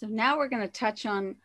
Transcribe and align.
So 0.00 0.06
now 0.06 0.38
we're 0.38 0.48
going 0.48 0.62
to 0.62 0.72
touch 0.72 1.04
on 1.04 1.36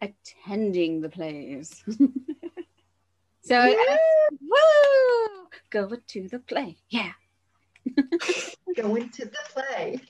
attending 0.00 1.00
the 1.00 1.08
plays. 1.08 1.82
so, 3.40 3.66
Woo! 3.66 4.38
woo! 4.40 5.48
Go 5.70 5.90
to 6.06 6.28
the 6.28 6.38
play. 6.38 6.76
Yeah. 6.90 7.10
Going 8.76 9.10
to 9.10 9.24
the 9.24 9.38
play. 9.52 10.00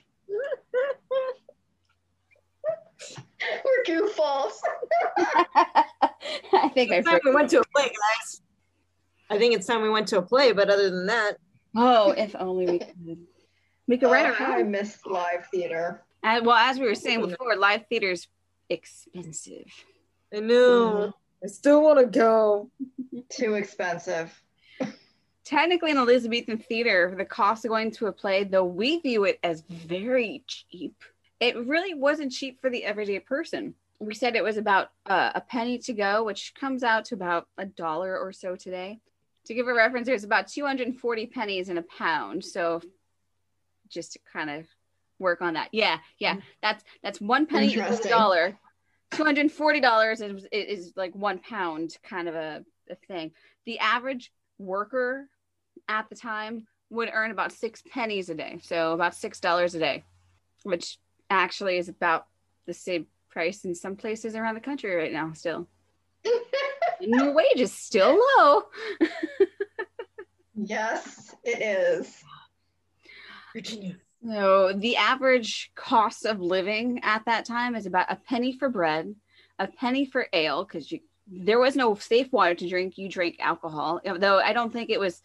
We're 3.65 3.85
goofballs. 3.87 4.53
I 6.53 6.69
think 6.75 6.93
I 6.93 6.97
It's 6.97 7.09
time 7.09 7.21
we 7.25 7.33
went 7.33 7.49
to 7.51 7.61
a 7.61 7.65
play, 7.75 7.87
guys. 7.87 8.43
I 9.31 9.39
think 9.39 9.55
it's 9.55 9.67
time 9.67 9.81
we 9.81 9.89
went 9.89 10.09
to 10.09 10.19
a 10.19 10.23
play, 10.23 10.53
but 10.53 10.69
other 10.69 10.91
than 10.91 11.07
that, 11.07 11.39
Oh, 11.75 12.11
if 12.11 12.37
only 12.39 12.67
we 12.67 12.79
could. 12.81 13.27
We 13.87 13.97
could 13.97 14.11
oh, 14.11 14.13
write 14.13 14.27
Oh, 14.27 14.35
how 14.35 14.53
I 14.53 14.63
miss 14.63 14.99
live 15.07 15.47
theater. 15.51 16.05
Uh, 16.23 16.41
well, 16.43 16.57
as 16.57 16.79
we 16.79 16.87
were 16.87 16.95
saying 16.95 17.21
before, 17.21 17.57
live 17.57 17.87
theater 17.89 18.11
is 18.11 18.27
expensive. 18.69 19.73
I 20.35 20.41
know. 20.41 21.13
I 21.43 21.47
still 21.47 21.83
want 21.83 21.99
to 22.01 22.07
go. 22.07 22.71
Too 23.29 23.55
expensive. 23.55 24.33
Technically, 25.45 25.93
in 25.93 25.97
Elizabethan 25.97 26.59
theater, 26.59 27.15
the 27.17 27.25
cost 27.25 27.65
of 27.65 27.71
going 27.71 27.91
to 27.93 28.07
a 28.07 28.13
play, 28.13 28.45
though 28.45 28.65
we 28.65 28.99
view 28.99 29.25
it 29.25 29.39
as 29.43 29.63
very 29.63 30.45
cheap, 30.47 31.03
it 31.41 31.57
really 31.57 31.95
wasn't 31.95 32.33
cheap 32.33 32.61
for 32.61 32.69
the 32.69 32.85
everyday 32.85 33.19
person. 33.21 33.75
We 34.01 34.15
said 34.15 34.37
it 34.37 34.45
was 34.45 34.59
about 34.59 34.91
uh, 35.07 35.33
a 35.35 35.41
penny 35.41 35.79
to 35.79 35.93
go, 35.93 36.23
which 36.25 36.53
comes 36.55 36.83
out 36.83 37.07
to 37.07 37.15
about 37.15 37.49
a 37.57 37.65
dollar 37.65 38.19
or 38.19 38.33
so 38.33 38.57
today. 38.57 39.01
To 39.47 39.55
give 39.55 39.69
a 39.69 39.73
reference, 39.73 40.07
there's 40.07 40.25
about 40.25 40.49
240 40.49 41.27
pennies 41.27 41.71
in 41.71 41.79
a 41.79 41.83
pound. 41.83 42.45
So 42.45 42.83
just 43.89 44.13
to 44.13 44.19
kind 44.31 44.51
of 44.51 44.67
work 45.19 45.43
on 45.43 45.55
that. 45.55 45.69
Yeah, 45.73 45.99
yeah. 46.19 46.33
Mm-hmm. 46.33 46.41
That's 46.63 46.85
that's 47.03 47.21
one 47.21 47.47
penny 47.47 47.73
equals 47.73 48.05
a 48.05 48.09
dollar. 48.09 48.59
$240 49.13 50.21
is, 50.21 50.47
is 50.53 50.93
like 50.95 51.15
one 51.15 51.39
pound 51.39 51.97
kind 52.03 52.29
of 52.29 52.35
a, 52.35 52.63
a 52.91 52.95
thing. 52.95 53.31
The 53.65 53.79
average 53.79 54.31
worker 54.59 55.31
at 55.89 56.11
the 56.11 56.15
time 56.15 56.67
would 56.91 57.11
earn 57.13 57.31
about 57.31 57.53
six 57.53 57.83
pennies 57.91 58.29
a 58.29 58.35
day. 58.35 58.59
So 58.63 58.93
about 58.93 59.15
six 59.15 59.41
dollars 59.41 59.75
a 59.75 59.79
day, 59.79 60.05
which 60.63 60.99
actually 61.31 61.79
is 61.79 61.89
about 61.89 62.27
the 62.67 62.75
same 62.75 63.07
price 63.31 63.65
in 63.65 63.75
some 63.75 63.97
places 63.97 64.35
around 64.35 64.55
the 64.55 64.61
country 64.61 64.95
right 64.95 65.13
now 65.13 65.33
still. 65.33 65.67
and 66.25 67.11
your 67.11 67.33
wage 67.33 67.57
is 67.61 67.73
still 67.73 68.21
low. 68.39 68.63
Yes, 70.61 71.35
it 71.45 71.63
is. 71.63 72.25
Virginia. 73.53 73.97
So 74.27 74.73
the 74.75 74.97
average 74.97 75.71
cost 75.75 76.27
of 76.27 76.41
living 76.41 77.01
at 77.03 77.25
that 77.27 77.45
time 77.45 77.77
is 77.77 77.87
about 77.87 78.11
a 78.11 78.17
penny 78.17 78.53
for 78.53 78.69
bread, 78.69 79.15
a 79.59 79.69
penny 79.69 80.05
for 80.05 80.27
ale, 80.33 80.65
because 80.65 80.91
you 80.91 81.01
there 81.31 81.59
was 81.59 81.77
no 81.77 81.95
safe 81.95 82.33
water 82.33 82.55
to 82.55 82.69
drink. 82.69 82.97
You 82.97 83.09
drank 83.09 83.37
alcohol, 83.39 84.01
though 84.03 84.39
I 84.39 84.53
don't 84.53 84.73
think 84.73 84.91
it 84.91 85.01
was 85.01 85.23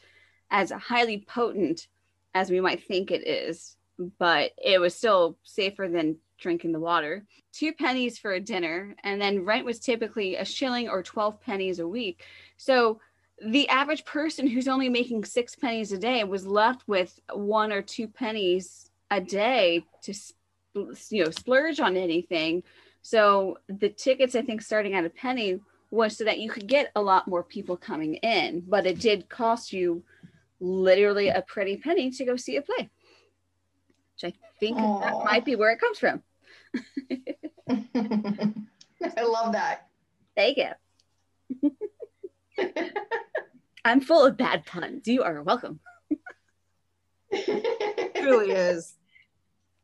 as 0.52 0.72
highly 0.72 1.26
potent 1.26 1.88
as 2.36 2.52
we 2.52 2.60
might 2.60 2.84
think 2.84 3.10
it 3.10 3.26
is, 3.28 3.78
but 4.20 4.52
it 4.58 4.80
was 4.80 4.94
still 4.94 5.38
safer 5.44 5.88
than 5.88 6.18
drinking 6.40 6.74
the 6.74 6.80
water. 6.80 7.26
Two 7.54 7.72
pennies 7.72 8.18
for 8.18 8.34
a 8.34 8.40
dinner, 8.40 8.96
and 9.04 9.22
then 9.22 9.46
rent 9.46 9.66
was 9.66 9.80
typically 9.80 10.36
a 10.36 10.44
shilling 10.44 10.90
or 10.90 11.04
12 11.04 11.40
pennies 11.40 11.80
a 11.80 11.88
week. 11.88 12.24
So 12.58 13.00
the 13.42 13.68
average 13.70 14.06
person 14.06 14.48
who's 14.48 14.68
only 14.68 14.90
making 14.90 15.26
six 15.26 15.56
pennies 15.56 15.92
a 15.92 15.98
day 15.98 16.24
was 16.24 16.46
left 16.46 16.88
with 16.88 17.20
one 17.34 17.72
or 17.72 17.82
two 17.82 18.08
pennies 18.08 18.90
a 19.12 19.20
day 19.20 19.86
to 20.04 20.14
you 21.10 21.24
know 21.24 21.30
splurge 21.32 21.80
on 21.80 21.98
anything. 21.98 22.64
So 23.02 23.58
the 23.68 23.90
tickets 23.90 24.34
i 24.36 24.42
think 24.42 24.62
starting 24.62 24.94
at 24.94 25.06
a 25.06 25.10
penny 25.10 25.60
was 25.92 26.18
so 26.18 26.24
that 26.24 26.40
you 26.40 26.50
could 26.50 26.68
get 26.68 26.92
a 26.96 27.02
lot 27.02 27.28
more 27.28 27.44
people 27.44 27.78
coming 27.78 28.16
in 28.16 28.64
but 28.68 28.88
it 28.88 29.00
did 29.00 29.30
cost 29.30 29.72
you 29.72 30.04
literally 30.60 31.28
a 31.28 31.44
pretty 31.44 31.78
penny 31.78 32.10
to 32.10 32.26
go 32.26 32.36
see 32.36 32.56
a 32.56 32.62
play 32.62 32.90
which 34.16 34.24
i 34.24 34.34
think 34.60 34.78
that 34.78 35.14
might 35.24 35.46
be 35.46 35.56
where 35.56 35.72
it 35.72 35.80
comes 35.80 36.00
from. 36.00 36.24
I 39.18 39.24
love 39.24 39.52
that. 39.52 39.88
thank 40.36 40.58
you 40.58 40.70
i'm 43.86 44.02
full 44.02 44.26
of 44.26 44.38
bad 44.38 44.66
puns 44.66 45.08
you 45.08 45.24
are 45.24 45.42
welcome 45.42 45.80
truly 48.24 48.52
is. 48.52 48.96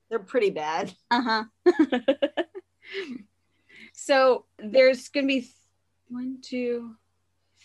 They're 0.09 0.19
pretty 0.19 0.49
bad. 0.49 0.93
Uh 1.11 1.21
huh. 1.21 1.43
so 3.93 4.45
there's 4.57 5.09
going 5.09 5.25
to 5.25 5.27
be 5.27 5.41
th- 5.41 5.53
one, 6.07 6.37
two, 6.41 6.95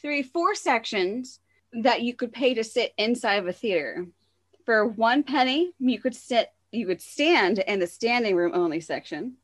three, 0.03 0.23
four 0.23 0.55
sections 0.55 1.41
that 1.73 2.03
you 2.03 2.15
could 2.15 2.33
pay 2.33 2.55
to 2.55 2.65
sit 2.65 2.93
inside 2.99 3.37
of 3.37 3.49
a 3.49 3.53
theater. 3.53 4.07
For 4.67 4.87
one 4.87 5.23
penny, 5.23 5.73
you 5.79 5.99
could 5.99 6.15
sit, 6.15 6.53
you 6.71 6.87
could 6.87 7.01
stand 7.01 7.61
in 7.61 7.79
the 7.79 7.87
standing 7.87 8.37
room 8.37 8.53
only 8.55 8.81
section, 8.81 9.35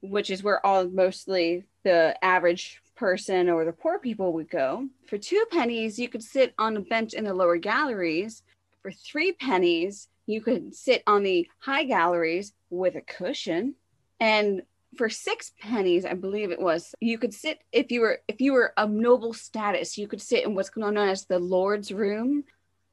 which 0.00 0.30
is 0.30 0.42
where 0.42 0.64
all 0.64 0.86
mostly 0.88 1.64
the 1.82 2.16
average 2.22 2.80
person 2.96 3.48
or 3.48 3.64
the 3.64 3.72
poor 3.72 3.98
people 3.98 4.32
would 4.32 4.50
go. 4.50 4.88
For 5.06 5.18
two 5.18 5.44
pennies, 5.50 5.98
you 5.98 6.08
could 6.08 6.22
sit 6.22 6.54
on 6.58 6.76
a 6.76 6.80
bench 6.80 7.14
in 7.14 7.24
the 7.24 7.34
lower 7.34 7.56
galleries. 7.56 8.42
For 8.82 8.92
three 8.92 9.32
pennies, 9.32 10.08
you 10.26 10.40
could 10.40 10.74
sit 10.74 11.02
on 11.06 11.22
the 11.22 11.48
high 11.58 11.84
galleries 11.84 12.52
with 12.70 12.94
a 12.96 13.00
cushion. 13.00 13.74
And 14.20 14.62
for 14.96 15.08
six 15.08 15.52
pennies, 15.60 16.04
I 16.04 16.14
believe 16.14 16.50
it 16.50 16.60
was, 16.60 16.94
you 17.00 17.18
could 17.18 17.34
sit 17.34 17.60
if 17.72 17.90
you 17.90 18.00
were 18.00 18.20
if 18.28 18.40
you 18.40 18.52
were 18.52 18.72
of 18.76 18.90
noble 18.90 19.32
status, 19.32 19.98
you 19.98 20.06
could 20.06 20.22
sit 20.22 20.44
in 20.44 20.54
what's 20.54 20.76
known 20.76 20.96
as 20.96 21.24
the 21.24 21.38
Lord's 21.38 21.92
room, 21.92 22.44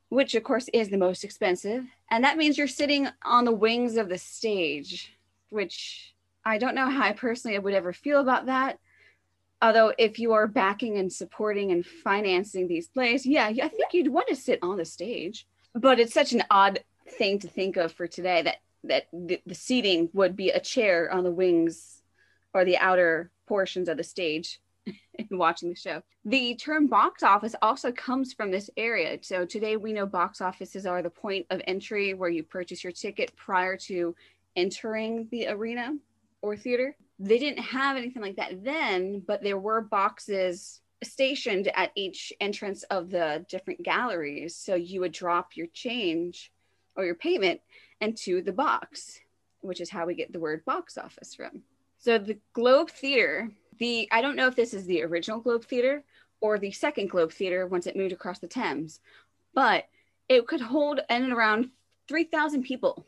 which 0.09 0.35
of 0.35 0.43
course 0.43 0.67
is 0.73 0.89
the 0.89 0.97
most 0.97 1.23
expensive. 1.23 1.85
And 2.09 2.23
that 2.23 2.37
means 2.37 2.57
you're 2.57 2.67
sitting 2.67 3.07
on 3.23 3.45
the 3.45 3.51
wings 3.51 3.97
of 3.97 4.09
the 4.09 4.17
stage, 4.17 5.13
which 5.49 6.13
I 6.43 6.57
don't 6.57 6.75
know 6.75 6.89
how 6.89 7.03
I 7.03 7.13
personally 7.13 7.57
would 7.57 7.73
ever 7.73 7.93
feel 7.93 8.19
about 8.19 8.47
that. 8.47 8.79
Although 9.61 9.93
if 9.97 10.17
you 10.17 10.33
are 10.33 10.47
backing 10.47 10.97
and 10.97 11.11
supporting 11.11 11.71
and 11.71 11.85
financing 11.85 12.67
these 12.67 12.87
plays, 12.87 13.25
yeah, 13.25 13.47
I 13.47 13.67
think 13.67 13.93
you'd 13.93 14.07
want 14.07 14.27
to 14.29 14.35
sit 14.35 14.59
on 14.61 14.77
the 14.77 14.85
stage. 14.85 15.47
But 15.75 15.99
it's 15.99 16.13
such 16.13 16.33
an 16.33 16.43
odd 16.49 16.79
thing 17.07 17.39
to 17.39 17.47
think 17.47 17.77
of 17.77 17.91
for 17.91 18.07
today 18.07 18.41
that 18.41 18.57
that 18.83 19.07
the, 19.13 19.39
the 19.45 19.55
seating 19.55 20.09
would 20.13 20.35
be 20.35 20.49
a 20.49 20.59
chair 20.59 21.11
on 21.11 21.23
the 21.23 21.31
wings 21.31 22.01
or 22.53 22.65
the 22.65 22.77
outer 22.77 23.29
portions 23.47 23.87
of 23.87 23.97
the 23.97 24.03
stage 24.03 24.59
and 24.87 25.27
watching 25.31 25.69
the 25.69 25.75
show. 25.75 26.01
The 26.25 26.55
term 26.55 26.87
box 26.87 27.21
office 27.21 27.55
also 27.61 27.91
comes 27.91 28.33
from 28.33 28.51
this 28.51 28.69
area. 28.77 29.19
So 29.21 29.45
today 29.45 29.77
we 29.77 29.93
know 29.93 30.05
box 30.05 30.41
offices 30.41 30.85
are 30.85 31.01
the 31.01 31.09
point 31.09 31.45
of 31.49 31.61
entry 31.67 32.13
where 32.13 32.29
you 32.29 32.43
purchase 32.43 32.83
your 32.83 32.93
ticket 32.93 33.35
prior 33.35 33.77
to 33.77 34.15
entering 34.55 35.27
the 35.31 35.47
arena 35.47 35.95
or 36.41 36.57
theater. 36.57 36.95
They 37.23 37.37
didn't 37.37 37.63
have 37.63 37.97
anything 37.97 38.23
like 38.23 38.37
that 38.37 38.63
then, 38.63 39.19
but 39.19 39.43
there 39.43 39.59
were 39.59 39.81
boxes 39.81 40.81
stationed 41.03 41.71
at 41.75 41.91
each 41.93 42.33
entrance 42.41 42.81
of 42.83 43.11
the 43.11 43.45
different 43.47 43.83
galleries. 43.83 44.55
So 44.55 44.73
you 44.73 45.01
would 45.01 45.11
drop 45.11 45.55
your 45.55 45.67
change 45.67 46.51
or 46.95 47.05
your 47.05 47.15
payment 47.15 47.61
into 47.99 48.41
the 48.41 48.51
box, 48.51 49.19
which 49.61 49.81
is 49.81 49.89
how 49.91 50.07
we 50.07 50.15
get 50.15 50.33
the 50.33 50.39
word 50.39 50.65
box 50.65 50.97
office 50.97 51.35
from. 51.35 51.61
So 51.99 52.17
the 52.17 52.39
Globe 52.53 52.89
Theater, 52.89 53.51
the 53.77 54.07
I 54.11 54.21
don't 54.21 54.35
know 54.35 54.47
if 54.47 54.55
this 54.55 54.73
is 54.73 54.87
the 54.87 55.03
original 55.03 55.39
Globe 55.39 55.63
Theater 55.63 56.03
or 56.39 56.57
the 56.57 56.71
second 56.71 57.11
Globe 57.11 57.31
Theater 57.31 57.67
once 57.67 57.85
it 57.85 57.95
moved 57.95 58.13
across 58.13 58.39
the 58.39 58.47
Thames, 58.47 58.99
but 59.53 59.85
it 60.27 60.47
could 60.47 60.61
hold 60.61 61.01
in 61.07 61.23
and 61.23 61.33
around 61.33 61.69
3,000 62.07 62.63
people. 62.63 63.05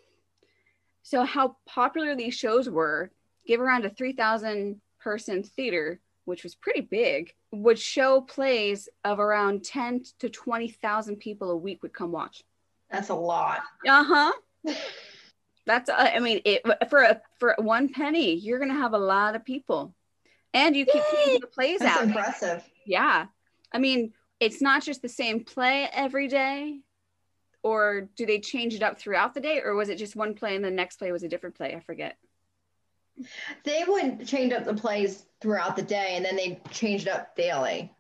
So 1.01 1.23
how 1.23 1.57
popular 1.65 2.15
these 2.15 2.35
shows 2.35 2.69
were, 2.69 3.11
give 3.45 3.59
around 3.59 3.85
a 3.85 3.89
3,000 3.89 4.81
person 4.99 5.43
theater, 5.43 5.99
which 6.25 6.43
was 6.43 6.55
pretty 6.55 6.81
big, 6.81 7.33
would 7.51 7.79
show 7.79 8.21
plays 8.21 8.89
of 9.03 9.19
around 9.19 9.63
10 9.63 10.03
to 10.19 10.29
20,000 10.29 11.17
people 11.17 11.51
a 11.51 11.57
week 11.57 11.83
would 11.83 11.93
come 11.93 12.11
watch. 12.11 12.43
That's 12.89 13.09
a 13.09 13.15
lot. 13.15 13.61
Uh-huh. 13.87 14.31
That's 15.65 15.89
uh, 15.89 16.11
I 16.13 16.19
mean 16.19 16.41
it 16.43 16.61
for 16.89 17.03
a 17.03 17.21
for 17.39 17.55
one 17.57 17.87
penny, 17.87 18.35
you're 18.35 18.59
gonna 18.59 18.73
have 18.73 18.93
a 18.93 18.97
lot 18.97 19.35
of 19.35 19.45
people. 19.45 19.95
And 20.53 20.75
you 20.75 20.85
keep 20.85 21.01
changing 21.11 21.39
the 21.41 21.47
plays 21.47 21.81
out. 21.81 21.85
That's 21.85 21.97
out. 21.97 22.03
impressive. 22.03 22.69
Yeah. 22.85 23.25
I 23.71 23.79
mean, 23.79 24.13
it's 24.39 24.61
not 24.61 24.83
just 24.83 25.01
the 25.01 25.09
same 25.09 25.43
play 25.43 25.89
every 25.91 26.27
day. 26.27 26.79
Or 27.63 28.09
do 28.15 28.25
they 28.25 28.39
change 28.39 28.75
it 28.75 28.83
up 28.83 28.99
throughout 28.99 29.33
the 29.33 29.39
day? 29.39 29.61
Or 29.61 29.73
was 29.73 29.89
it 29.89 29.97
just 29.97 30.15
one 30.15 30.35
play 30.35 30.55
and 30.55 30.63
the 30.63 30.69
next 30.69 30.97
play 30.97 31.11
was 31.11 31.23
a 31.23 31.29
different 31.29 31.55
play? 31.55 31.73
I 31.73 31.79
forget. 31.79 32.17
They 33.63 33.83
would 33.87 34.27
change 34.27 34.53
up 34.53 34.65
the 34.65 34.73
plays 34.73 35.25
throughout 35.41 35.75
the 35.75 35.81
day 35.81 36.13
and 36.15 36.25
then 36.25 36.35
they 36.35 36.59
changed 36.71 37.07
up 37.07 37.35
daily. 37.35 37.91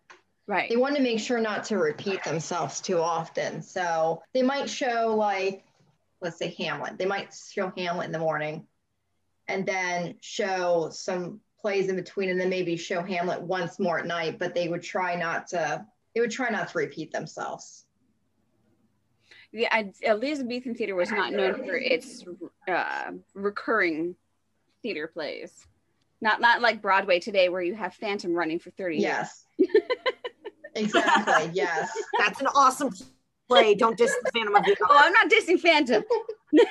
Right. 0.47 0.69
They 0.69 0.75
wanted 0.75 0.97
to 0.97 1.03
make 1.03 1.19
sure 1.19 1.39
not 1.39 1.63
to 1.65 1.77
repeat 1.77 2.23
themselves 2.23 2.81
too 2.81 2.99
often. 2.99 3.61
So 3.61 4.21
they 4.33 4.41
might 4.41 4.69
show 4.69 5.15
like, 5.15 5.63
let's 6.21 6.37
say 6.37 6.53
Hamlet. 6.57 6.97
They 6.97 7.05
might 7.05 7.33
show 7.33 7.71
Hamlet 7.77 8.07
in 8.07 8.11
the 8.11 8.19
morning 8.19 8.67
and 9.47 9.65
then 9.65 10.15
show 10.21 10.89
some 10.91 11.39
plays 11.59 11.87
in 11.87 11.95
between 11.95 12.29
and 12.29 12.39
then 12.39 12.49
maybe 12.49 12.75
show 12.75 13.01
Hamlet 13.01 13.41
once 13.41 13.79
more 13.79 13.99
at 13.99 14.05
night, 14.05 14.37
but 14.37 14.53
they 14.53 14.67
would 14.67 14.83
try 14.83 15.15
not 15.15 15.47
to 15.47 15.85
they 16.13 16.21
would 16.21 16.31
try 16.31 16.49
not 16.49 16.67
to 16.69 16.77
repeat 16.77 17.11
themselves. 17.11 17.85
The 19.51 19.67
Elizabethan 20.03 20.75
theater 20.75 20.95
was 20.95 21.11
not 21.11 21.31
known 21.31 21.63
for 21.63 21.75
its 21.75 22.25
uh, 22.67 23.11
recurring 23.33 24.15
theater 24.83 25.07
plays. 25.07 25.51
Not 26.21 26.39
not 26.39 26.61
like 26.61 26.81
Broadway 26.81 27.19
today, 27.19 27.49
where 27.49 27.61
you 27.61 27.73
have 27.73 27.95
Phantom 27.95 28.33
running 28.33 28.59
for 28.59 28.69
thirty 28.71 28.97
years. 28.97 29.27
Yes. 29.59 29.69
exactly. 30.75 31.49
Yes. 31.53 31.91
That's 32.19 32.39
an 32.39 32.47
awesome 32.55 32.91
play. 33.49 33.73
Don't 33.75 33.97
diss 33.97 34.15
the 34.23 34.31
Phantom 34.31 34.55
of 34.55 34.63
the 34.63 34.77
Oh, 34.81 34.99
I'm 34.99 35.13
not 35.13 35.31
dissing 35.31 35.59
Phantom. 35.59 36.03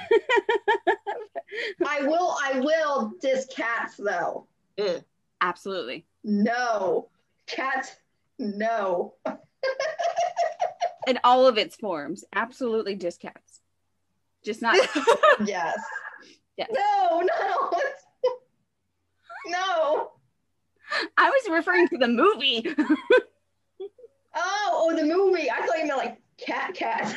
I 1.86 2.02
will 2.02 2.36
I 2.42 2.60
will 2.60 3.12
diss 3.20 3.46
cats 3.54 3.96
though. 3.96 4.46
Opera. 4.78 5.04
Absolutely. 5.40 6.06
No. 6.24 7.08
Cats 7.46 7.96
no. 8.38 9.14
In 11.06 11.18
all 11.24 11.46
of 11.46 11.58
its 11.58 11.76
forms. 11.76 12.24
Absolutely 12.34 12.94
diss 12.94 13.16
cats. 13.18 13.60
Just 14.44 14.62
not 14.62 14.76
Yes. 15.44 15.78
Yes. 16.56 16.68
No, 16.72 17.20
no. 17.20 17.70
no. 19.46 20.10
I 21.16 21.30
was 21.30 21.41
referring 21.52 21.88
to 21.88 21.98
the 21.98 22.08
movie. 22.08 22.74
Oh, 24.34 24.88
oh, 24.90 24.96
the 24.96 25.04
movie. 25.04 25.50
I 25.50 25.66
thought 25.66 25.78
you 25.78 25.86
meant 25.86 25.98
like 25.98 26.18
cat 26.38 26.74
cat. 26.74 27.14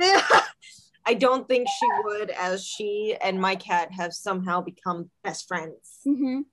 I 1.06 1.14
don't 1.14 1.46
think 1.46 1.68
she 1.68 1.86
would, 2.04 2.30
as 2.30 2.64
she 2.66 3.16
and 3.22 3.40
my 3.40 3.54
cat 3.54 3.92
have 3.92 4.12
somehow 4.12 4.60
become 4.60 5.10
best 5.22 5.46
friends. 5.46 6.00
Mhm. 6.04 6.46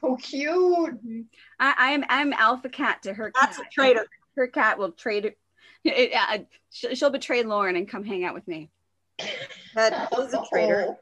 so 0.00 0.16
cute. 0.16 1.00
I, 1.58 1.74
I'm 1.76 2.04
I'm 2.08 2.32
alpha 2.32 2.68
cat 2.68 3.02
to 3.02 3.12
her 3.12 3.32
cat. 3.32 3.48
That's 3.48 3.58
a 3.58 3.64
traitor. 3.72 4.06
Her 4.36 4.46
cat 4.46 4.78
will 4.78 4.92
trade 4.92 5.24
it. 5.24 5.38
it 5.84 6.12
uh, 6.14 6.44
she'll, 6.70 6.94
she'll 6.94 7.10
betray 7.10 7.42
Lauren 7.42 7.74
and 7.74 7.88
come 7.88 8.04
hang 8.04 8.24
out 8.24 8.34
with 8.34 8.46
me. 8.46 8.70
That 9.74 10.12
is 10.16 10.32
a 10.32 10.44
traitor. 10.48 10.96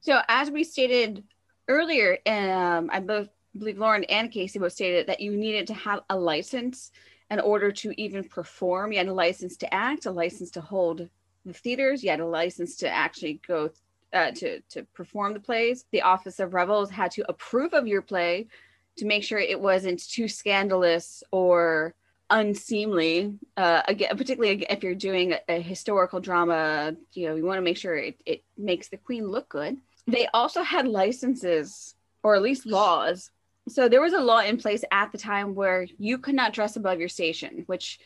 So 0.00 0.18
as 0.28 0.50
we 0.50 0.64
stated 0.64 1.22
earlier, 1.70 2.18
um, 2.26 2.90
I 2.92 3.00
both 3.00 3.28
believe 3.56 3.78
Lauren 3.78 4.04
and 4.04 4.30
Casey 4.30 4.58
both 4.58 4.72
stated 4.72 5.06
that 5.06 5.20
you 5.20 5.36
needed 5.36 5.66
to 5.68 5.74
have 5.74 6.00
a 6.10 6.16
license 6.16 6.90
in 7.30 7.40
order 7.40 7.70
to 7.70 7.98
even 8.00 8.24
perform. 8.24 8.92
You 8.92 8.98
had 8.98 9.08
a 9.08 9.14
license 9.14 9.56
to 9.58 9.72
act, 9.72 10.06
a 10.06 10.10
license 10.10 10.50
to 10.52 10.60
hold 10.60 11.08
the 11.46 11.52
theaters. 11.52 12.02
You 12.02 12.10
had 12.10 12.20
a 12.20 12.26
license 12.26 12.76
to 12.78 12.88
actually 12.90 13.40
go 13.46 13.70
uh, 14.12 14.32
to 14.32 14.60
to 14.70 14.82
perform 14.94 15.32
the 15.32 15.40
plays. 15.40 15.84
The 15.92 16.02
Office 16.02 16.40
of 16.40 16.52
Revels 16.52 16.90
had 16.90 17.12
to 17.12 17.24
approve 17.28 17.72
of 17.72 17.86
your 17.86 18.02
play 18.02 18.48
to 18.96 19.06
make 19.06 19.22
sure 19.22 19.38
it 19.38 19.60
wasn't 19.60 20.06
too 20.06 20.28
scandalous 20.28 21.22
or 21.30 21.94
unseemly. 22.28 23.38
Uh, 23.56 23.82
again, 23.88 24.16
particularly 24.16 24.66
if 24.68 24.82
you're 24.82 24.94
doing 24.94 25.32
a, 25.32 25.40
a 25.48 25.60
historical 25.60 26.20
drama, 26.20 26.94
you 27.12 27.28
know, 27.28 27.34
you 27.36 27.44
want 27.44 27.58
to 27.58 27.62
make 27.62 27.76
sure 27.76 27.96
it, 27.96 28.20
it 28.26 28.42
makes 28.58 28.88
the 28.88 28.96
queen 28.96 29.28
look 29.28 29.48
good. 29.48 29.78
They 30.06 30.26
also 30.34 30.62
had 30.62 30.88
licenses, 30.88 31.94
or 32.22 32.34
at 32.34 32.42
least 32.42 32.66
laws. 32.66 33.30
So 33.68 33.88
there 33.88 34.00
was 34.00 34.12
a 34.12 34.20
law 34.20 34.40
in 34.40 34.56
place 34.56 34.82
at 34.90 35.12
the 35.12 35.18
time 35.18 35.54
where 35.54 35.86
you 35.98 36.18
could 36.18 36.34
not 36.34 36.52
dress 36.52 36.76
above 36.76 36.98
your 36.98 37.08
station, 37.08 37.64
which 37.66 38.00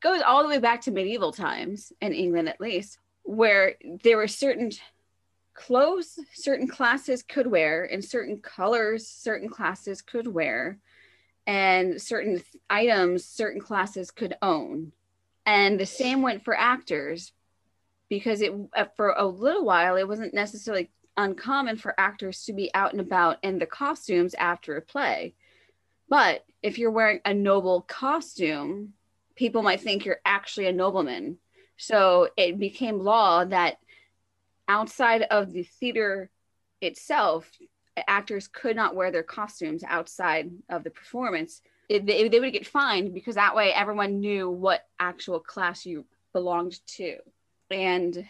goes 0.00 0.22
all 0.22 0.42
the 0.42 0.48
way 0.48 0.58
back 0.58 0.80
to 0.82 0.90
medieval 0.90 1.32
times 1.32 1.92
in 2.00 2.12
England, 2.12 2.48
at 2.48 2.60
least, 2.60 2.98
where 3.22 3.74
there 4.02 4.16
were 4.16 4.28
certain 4.28 4.70
clothes 5.52 6.18
certain 6.32 6.66
classes 6.66 7.22
could 7.22 7.46
wear 7.46 7.84
and 7.84 8.02
certain 8.02 8.38
colors 8.38 9.06
certain 9.06 9.48
classes 9.48 10.00
could 10.00 10.26
wear 10.26 10.78
and 11.46 12.00
certain 12.00 12.42
items 12.70 13.26
certain 13.26 13.60
classes 13.60 14.10
could 14.10 14.34
own 14.40 14.90
and 15.44 15.78
the 15.78 15.84
same 15.84 16.22
went 16.22 16.42
for 16.44 16.56
actors 16.56 17.32
because 18.08 18.40
it 18.40 18.52
for 18.96 19.10
a 19.18 19.26
little 19.26 19.64
while 19.64 19.96
it 19.96 20.08
wasn't 20.08 20.32
necessarily 20.32 20.88
uncommon 21.16 21.76
for 21.76 21.98
actors 21.98 22.44
to 22.44 22.52
be 22.52 22.70
out 22.74 22.92
and 22.92 23.00
about 23.00 23.38
in 23.42 23.58
the 23.58 23.66
costumes 23.66 24.34
after 24.34 24.76
a 24.76 24.82
play 24.82 25.34
but 26.08 26.44
if 26.62 26.78
you're 26.78 26.90
wearing 26.90 27.20
a 27.24 27.34
noble 27.34 27.82
costume 27.82 28.92
people 29.36 29.62
might 29.62 29.80
think 29.80 30.04
you're 30.04 30.20
actually 30.24 30.66
a 30.66 30.72
nobleman 30.72 31.36
so 31.76 32.28
it 32.36 32.58
became 32.58 32.98
law 32.98 33.44
that 33.44 33.78
outside 34.68 35.22
of 35.22 35.52
the 35.52 35.62
theater 35.62 36.30
itself, 36.80 37.50
actors 38.06 38.48
could 38.48 38.76
not 38.76 38.94
wear 38.94 39.10
their 39.10 39.22
costumes 39.22 39.82
outside 39.86 40.50
of 40.68 40.84
the 40.84 40.90
performance. 40.90 41.60
It, 41.88 42.06
they, 42.06 42.28
they 42.28 42.38
would 42.38 42.52
get 42.52 42.66
fined 42.66 43.12
because 43.12 43.34
that 43.34 43.56
way 43.56 43.72
everyone 43.72 44.20
knew 44.20 44.48
what 44.48 44.86
actual 44.98 45.40
class 45.40 45.84
you 45.84 46.04
belonged 46.32 46.78
to. 46.96 47.16
And 47.70 48.26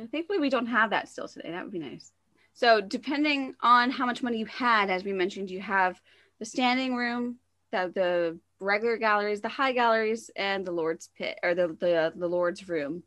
know, 0.00 0.08
thankfully 0.10 0.38
we 0.38 0.50
don't 0.50 0.66
have 0.66 0.90
that 0.90 1.08
still 1.08 1.28
today. 1.28 1.50
That 1.50 1.64
would 1.64 1.72
be 1.72 1.78
nice. 1.78 2.12
So 2.54 2.80
depending 2.80 3.54
on 3.60 3.90
how 3.90 4.06
much 4.06 4.22
money 4.22 4.38
you 4.38 4.46
had, 4.46 4.90
as 4.90 5.04
we 5.04 5.12
mentioned, 5.12 5.50
you 5.50 5.60
have 5.60 6.00
the 6.38 6.44
standing 6.44 6.94
room, 6.94 7.36
the, 7.70 7.90
the 7.94 8.38
regular 8.60 8.96
galleries, 8.96 9.40
the 9.40 9.48
high 9.48 9.72
galleries, 9.72 10.30
and 10.36 10.66
the 10.66 10.72
Lord's 10.72 11.08
pit 11.16 11.38
or 11.42 11.54
the, 11.54 11.68
the, 11.80 12.12
the 12.14 12.28
Lord's 12.28 12.68
room. 12.68 13.02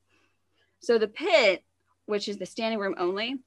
So 0.80 0.98
the 0.98 1.08
pit 1.08 1.64
which 2.06 2.28
is 2.28 2.38
the 2.38 2.46
standing 2.46 2.80
room 2.80 2.96
only, 2.98 3.40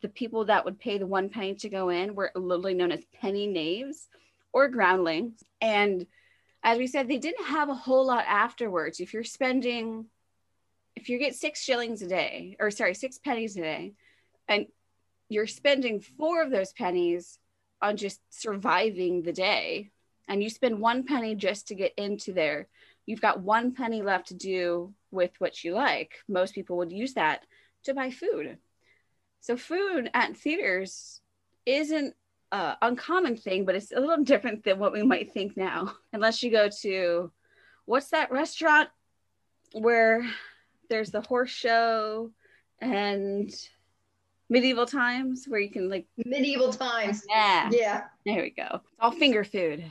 the 0.00 0.08
people 0.08 0.46
that 0.46 0.64
would 0.64 0.78
pay 0.78 0.98
the 0.98 1.06
one 1.06 1.28
penny 1.28 1.54
to 1.54 1.68
go 1.68 1.90
in 1.90 2.14
were 2.14 2.32
literally 2.34 2.74
known 2.74 2.92
as 2.92 3.04
penny 3.20 3.46
knaves 3.46 4.08
or 4.52 4.68
groundlings. 4.68 5.42
And 5.60 6.06
as 6.64 6.78
we 6.78 6.86
said, 6.86 7.08
they 7.08 7.18
didn't 7.18 7.46
have 7.46 7.68
a 7.68 7.74
whole 7.74 8.06
lot 8.06 8.24
afterwards. 8.26 9.00
If 9.00 9.12
you're 9.12 9.24
spending, 9.24 10.06
if 11.02 11.08
you 11.08 11.18
get 11.18 11.34
six 11.34 11.60
shillings 11.60 12.00
a 12.00 12.06
day, 12.06 12.56
or 12.60 12.70
sorry, 12.70 12.94
six 12.94 13.18
pennies 13.18 13.56
a 13.56 13.60
day, 13.60 13.92
and 14.46 14.66
you're 15.28 15.48
spending 15.48 15.98
four 15.98 16.40
of 16.40 16.52
those 16.52 16.72
pennies 16.72 17.40
on 17.82 17.96
just 17.96 18.20
surviving 18.30 19.22
the 19.22 19.32
day, 19.32 19.90
and 20.28 20.40
you 20.40 20.48
spend 20.48 20.78
one 20.78 21.02
penny 21.02 21.34
just 21.34 21.66
to 21.66 21.74
get 21.74 21.92
into 21.96 22.32
there, 22.32 22.68
you've 23.04 23.20
got 23.20 23.40
one 23.40 23.74
penny 23.74 24.00
left 24.00 24.28
to 24.28 24.34
do 24.34 24.94
with 25.10 25.32
what 25.40 25.64
you 25.64 25.74
like. 25.74 26.20
Most 26.28 26.54
people 26.54 26.76
would 26.76 26.92
use 26.92 27.14
that 27.14 27.46
to 27.82 27.94
buy 27.94 28.10
food. 28.10 28.58
So 29.40 29.56
food 29.56 30.08
at 30.14 30.36
theaters 30.36 31.20
isn't 31.66 32.14
an 32.52 32.76
uncommon 32.80 33.36
thing, 33.36 33.64
but 33.64 33.74
it's 33.74 33.90
a 33.90 33.98
little 33.98 34.22
different 34.32 34.62
than 34.62 34.78
what 34.78 34.92
we 34.92 35.02
might 35.02 35.32
think 35.32 35.56
now. 35.56 35.94
Unless 36.12 36.44
you 36.44 36.52
go 36.52 36.68
to 36.82 37.32
what's 37.86 38.10
that 38.10 38.30
restaurant 38.30 38.88
where 39.72 40.24
there's 40.92 41.10
the 41.10 41.22
horse 41.22 41.50
show 41.50 42.30
and 42.82 43.50
medieval 44.50 44.84
times 44.84 45.46
where 45.48 45.58
you 45.58 45.70
can 45.70 45.88
like 45.88 46.06
Medieval 46.26 46.70
times. 46.70 47.24
yeah 47.30 47.70
Yeah. 47.72 48.02
there 48.26 48.42
we 48.42 48.50
go 48.50 48.66
it's 48.74 48.84
all 49.00 49.10
finger 49.10 49.42
food 49.42 49.82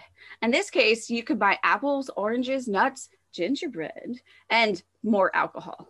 in 0.43 0.51
this 0.51 0.69
case 0.69 1.09
you 1.09 1.23
could 1.23 1.39
buy 1.39 1.57
apples 1.63 2.11
oranges 2.15 2.67
nuts 2.67 3.09
gingerbread 3.33 4.21
and 4.51 4.83
more 5.03 5.35
alcohol 5.35 5.87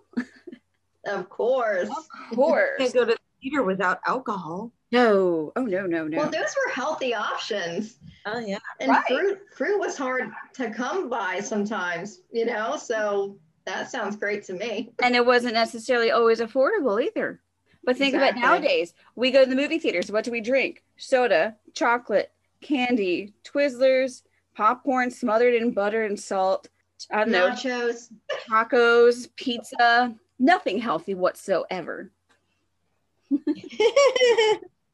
Of 1.05 1.27
course. 1.29 1.89
of 1.89 2.37
course 2.37 2.69
you 2.79 2.85
Can't 2.85 2.93
go 2.93 3.05
to 3.05 3.11
the 3.13 3.17
theater 3.41 3.63
without 3.63 3.99
alcohol. 4.05 4.71
No. 4.91 5.51
Oh 5.55 5.63
no, 5.65 5.87
no, 5.87 6.05
no. 6.07 6.17
Well, 6.17 6.29
those 6.29 6.53
were 6.63 6.71
healthy 6.71 7.15
options. 7.15 7.97
Oh 8.27 8.37
yeah. 8.37 8.59
And 8.79 8.89
Right. 8.91 9.03
fruit 9.07 9.39
fruit 9.57 9.79
was 9.79 9.97
hard 9.97 10.29
to 10.53 10.69
come 10.69 11.09
by 11.09 11.39
sometimes, 11.39 12.21
you 12.31 12.45
know? 12.45 12.77
So 12.77 13.39
that 13.65 13.91
sounds 13.91 14.15
great 14.15 14.43
to 14.45 14.53
me. 14.53 14.91
and 15.03 15.15
it 15.15 15.25
wasn't 15.25 15.53
necessarily 15.53 16.11
always 16.11 16.39
affordable 16.39 17.03
either. 17.03 17.39
But 17.83 17.97
think 17.97 18.13
Exactly. 18.13 18.41
about 18.41 18.49
nowadays. 18.61 18.93
We 19.15 19.31
go 19.31 19.43
to 19.43 19.49
the 19.49 19.55
movie 19.55 19.79
theaters. 19.79 20.11
What 20.11 20.23
do 20.23 20.31
we 20.31 20.39
drink? 20.41 20.83
Soda, 20.97 21.55
chocolate, 21.73 22.31
candy, 22.61 23.33
Twizzlers, 23.43 24.21
popcorn 24.55 25.09
smothered 25.09 25.55
in 25.55 25.71
butter 25.71 26.03
and 26.05 26.19
salt. 26.19 26.69
I 27.09 27.19
don't 27.19 27.31
know, 27.31 27.49
Nachos. 27.49 28.11
tacos, 28.47 29.27
pizza. 29.35 30.13
Nothing 30.37 30.77
healthy 30.79 31.15
whatsoever. 31.15 32.11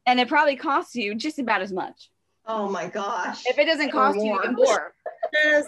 And 0.06 0.18
it 0.18 0.26
probably 0.26 0.56
costs 0.56 0.94
you 0.96 1.14
just 1.14 1.38
about 1.38 1.60
as 1.60 1.70
much. 1.70 2.10
Oh 2.46 2.66
my 2.70 2.86
gosh. 2.86 3.42
If 3.46 3.58
it 3.58 3.66
doesn't 3.66 3.90
cost 3.92 4.16
you 4.16 4.34
even 4.38 4.54
more. 4.54 4.94
yes. 5.34 5.66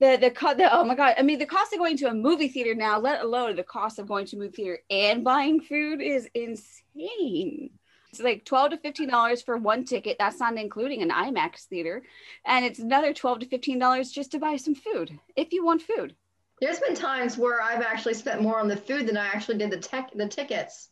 The 0.00 0.18
the, 0.20 0.30
co- 0.30 0.54
the 0.54 0.72
oh 0.72 0.84
my 0.84 0.94
god. 0.94 1.14
I 1.18 1.22
mean 1.22 1.38
the 1.38 1.46
cost 1.46 1.72
of 1.72 1.78
going 1.78 1.96
to 1.98 2.08
a 2.08 2.14
movie 2.14 2.48
theater 2.48 2.74
now 2.74 2.98
let 2.98 3.22
alone 3.22 3.56
the 3.56 3.62
cost 3.62 3.98
of 3.98 4.08
going 4.08 4.26
to 4.26 4.36
a 4.36 4.38
movie 4.38 4.56
theater 4.56 4.78
and 4.90 5.24
buying 5.24 5.60
food 5.60 6.00
is 6.00 6.28
insane. 6.34 7.70
It's 8.10 8.20
like 8.20 8.44
12 8.44 8.70
to 8.72 8.76
15 8.78 9.08
dollars 9.08 9.42
for 9.42 9.56
one 9.56 9.84
ticket. 9.84 10.16
That's 10.18 10.40
not 10.40 10.56
including 10.56 11.02
an 11.02 11.10
imax 11.10 11.64
theater. 11.64 12.02
And 12.44 12.64
it's 12.64 12.78
another 12.78 13.12
12 13.12 13.40
to 13.40 13.46
15 13.46 13.78
dollars 13.78 14.10
just 14.10 14.32
to 14.32 14.38
buy 14.38 14.56
some 14.56 14.74
food 14.74 15.18
if 15.34 15.52
you 15.52 15.64
want 15.64 15.82
food. 15.82 16.14
There's 16.60 16.80
been 16.80 16.94
times 16.94 17.36
where 17.36 17.60
I've 17.60 17.82
actually 17.82 18.14
spent 18.14 18.40
more 18.40 18.58
on 18.60 18.68
the 18.68 18.76
food 18.76 19.06
than 19.06 19.16
I 19.16 19.26
actually 19.26 19.58
did 19.58 19.70
the 19.70 19.78
tech 19.78 20.10
the 20.14 20.28
tickets. 20.28 20.88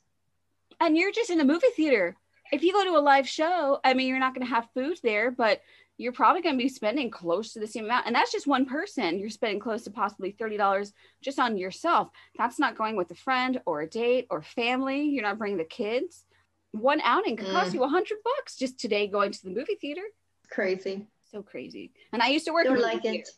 And 0.81 0.97
you're 0.97 1.13
just 1.13 1.31
in 1.31 1.41
a 1.41 1.45
movie 1.45 1.67
theater. 1.75 2.17
If 2.53 2.63
you 2.63 2.73
go 2.73 2.85
to 2.85 2.99
a 2.99 3.01
live 3.01 3.27
show, 3.27 3.81
I 3.83 3.95
mean, 3.95 4.09
you're 4.09 4.19
not 4.19 4.35
going 4.35 4.47
to 4.47 4.55
have 4.55 4.69
food 4.75 4.99
there, 5.03 5.31
but 5.31 5.63
you're 5.97 6.13
probably 6.13 6.43
going 6.43 6.59
to 6.59 6.63
be 6.63 6.69
spending 6.69 7.11
close 7.11 7.53
to 7.53 7.61
the 7.61 7.67
same 7.67 7.85
amount. 7.85 8.07
And 8.07 8.15
that's 8.15 8.33
just 8.33 8.47
one 8.47 8.67
person. 8.67 9.19
You're 9.19 9.31
spending 9.31 9.61
close 9.61 9.85
to 9.85 9.91
possibly 9.91 10.33
$30 10.33 10.93
just 11.23 11.39
on 11.39 11.57
yourself. 11.57 12.09
That's 12.37 12.59
not 12.59 12.77
going 12.77 12.97
with 12.97 13.11
a 13.13 13.15
friend 13.15 13.61
or 13.65 13.83
a 13.83 13.89
date 13.89 14.27
or 14.31 14.43
family. 14.43 15.03
You're 15.03 15.23
not 15.23 15.39
bringing 15.39 15.59
the 15.59 15.65
kids. 15.65 16.25
One 16.73 17.01
outing 17.03 17.37
could 17.37 17.47
cost 17.47 17.71
Mm. 17.71 17.75
you 17.75 17.85
a 17.85 17.89
hundred 17.89 18.19
bucks 18.25 18.57
just 18.57 18.79
today 18.81 19.07
going 19.07 19.31
to 19.31 19.45
the 19.45 19.51
movie 19.51 19.77
theater. 19.81 20.03
Crazy. 20.51 21.07
So 21.31 21.43
crazy. 21.43 21.93
And 22.13 22.21
I 22.21 22.29
used 22.29 22.47
to 22.47 22.53
work 22.53 22.65
Don't 22.65 22.81
like 22.81 23.05
it. 23.05 23.29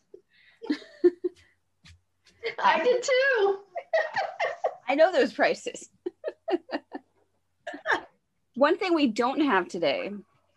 I 2.58 2.82
did 2.82 3.02
too. 3.02 3.58
I 4.88 4.94
know 4.94 5.12
those 5.12 5.32
prices. 5.32 5.88
One 8.54 8.78
thing 8.78 8.94
we 8.94 9.08
don't 9.08 9.40
have 9.40 9.68
today, 9.68 10.10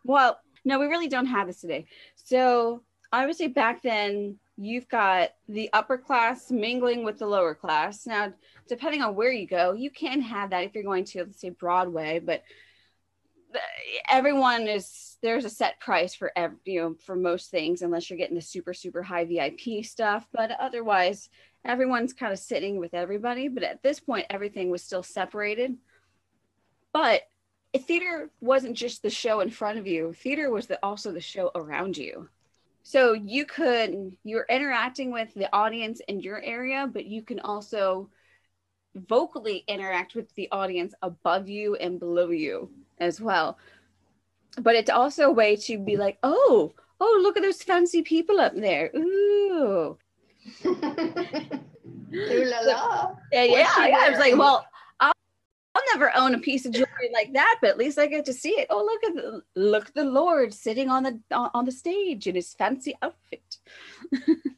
well, 0.06 0.40
no, 0.70 0.78
we 0.78 0.86
really 0.86 1.08
don't 1.08 1.26
have 1.26 1.48
this 1.48 1.62
today. 1.62 1.88
So 2.16 2.84
obviously 3.12 3.48
back 3.48 3.82
then 3.82 4.38
you've 4.56 4.88
got 4.88 5.32
the 5.48 5.68
upper 5.74 5.98
class 5.98 6.52
mingling 6.52 7.04
with 7.04 7.18
the 7.18 7.26
lower 7.26 7.56
class. 7.56 8.06
Now, 8.06 8.32
depending 8.68 9.02
on 9.02 9.16
where 9.16 9.32
you 9.32 9.48
go, 9.48 9.74
you 9.74 9.90
can 9.90 10.22
have 10.22 10.52
that 10.52 10.64
if 10.64 10.76
you're 10.76 10.84
going 10.84 11.06
to, 11.06 11.24
let's 11.24 11.42
say, 11.42 11.50
Broadway, 11.50 12.20
but 12.20 12.44
everyone 14.08 14.68
is 14.68 15.18
there's 15.24 15.44
a 15.44 15.50
set 15.50 15.80
price 15.80 16.14
for 16.14 16.32
every 16.36 16.58
you 16.66 16.80
know 16.80 16.96
for 17.04 17.16
most 17.16 17.50
things 17.50 17.82
unless 17.82 18.08
you're 18.08 18.20
getting 18.20 18.36
the 18.36 18.42
super 18.42 18.76
super 18.76 19.02
high 19.02 19.26
vip 19.26 19.60
stuff 19.84 20.28
but 20.32 20.52
otherwise 20.60 21.30
everyone's 21.66 22.14
kind 22.14 22.32
of 22.32 22.38
sitting 22.38 22.78
with 22.78 22.94
everybody 22.94 23.48
but 23.48 23.64
at 23.64 23.82
this 23.82 24.00
point 24.00 24.28
everything 24.30 24.70
was 24.70 24.84
still 24.84 25.02
separated 25.02 25.76
but 26.94 27.24
theater 27.78 28.30
wasn't 28.42 28.76
just 28.76 29.02
the 29.02 29.10
show 29.10 29.42
in 29.42 29.50
front 29.50 29.78
of 29.78 29.86
you 29.86 30.14
theater 30.14 30.50
was 30.50 30.68
the, 30.68 30.80
also 30.84 31.12
the 31.12 31.22
show 31.22 31.52
around 31.56 31.98
you 31.98 32.28
so 32.82 33.14
you 33.14 33.46
could 33.46 34.12
you're 34.24 34.46
interacting 34.50 35.12
with 35.12 35.32
the 35.36 35.54
audience 35.54 36.02
in 36.08 36.20
your 36.20 36.42
area 36.42 36.90
but 36.92 37.06
you 37.06 37.22
can 37.22 37.40
also 37.40 38.10
vocally 38.96 39.64
interact 39.68 40.16
with 40.16 40.34
the 40.34 40.50
audience 40.52 40.94
above 41.04 41.48
you 41.48 41.76
and 41.76 42.00
below 42.00 42.32
you 42.32 42.70
as 43.00 43.22
well 43.22 43.58
but 44.62 44.76
it's 44.76 44.90
also 44.90 45.26
a 45.26 45.32
way 45.32 45.56
to 45.56 45.78
be 45.78 45.96
like 45.96 46.18
oh 46.24 46.74
oh 47.00 47.20
look 47.22 47.38
at 47.38 47.44
those 47.44 47.62
fancy 47.62 48.02
people 48.02 48.40
up 48.40 48.56
there 48.56 48.90
ooh 48.96 49.96
Ooh 52.14 52.44
la 52.44 52.60
la. 52.62 53.16
yeah, 53.32 53.44
yeah, 53.44 53.88
yeah. 53.88 53.98
I 54.02 54.10
was 54.10 54.20
like, 54.20 54.36
well, 54.36 54.66
I'll, 55.80 56.00
never 56.00 56.16
own 56.16 56.36
a 56.36 56.40
piece 56.40 56.66
of 56.66 56.74
jewelry 56.74 57.10
like 57.14 57.34
that, 57.34 57.58
but 57.62 57.72
at 57.72 57.78
least 57.78 57.98
I 57.98 58.08
get 58.08 58.26
to 58.26 58.34
see 58.34 58.52
it. 58.52 58.68
Oh, 58.70 58.84
look 58.84 59.04
at 59.04 59.16
the 59.16 59.42
look 59.56 59.94
the 59.94 60.04
Lord 60.04 60.54
sitting 60.54 60.90
on 60.90 61.04
the 61.04 61.20
on, 61.32 61.50
on 61.54 61.66
the 61.66 61.72
stage 61.72 62.28
in 62.28 62.36
his 62.36 62.54
fancy 62.54 62.96
outfit. 63.02 63.58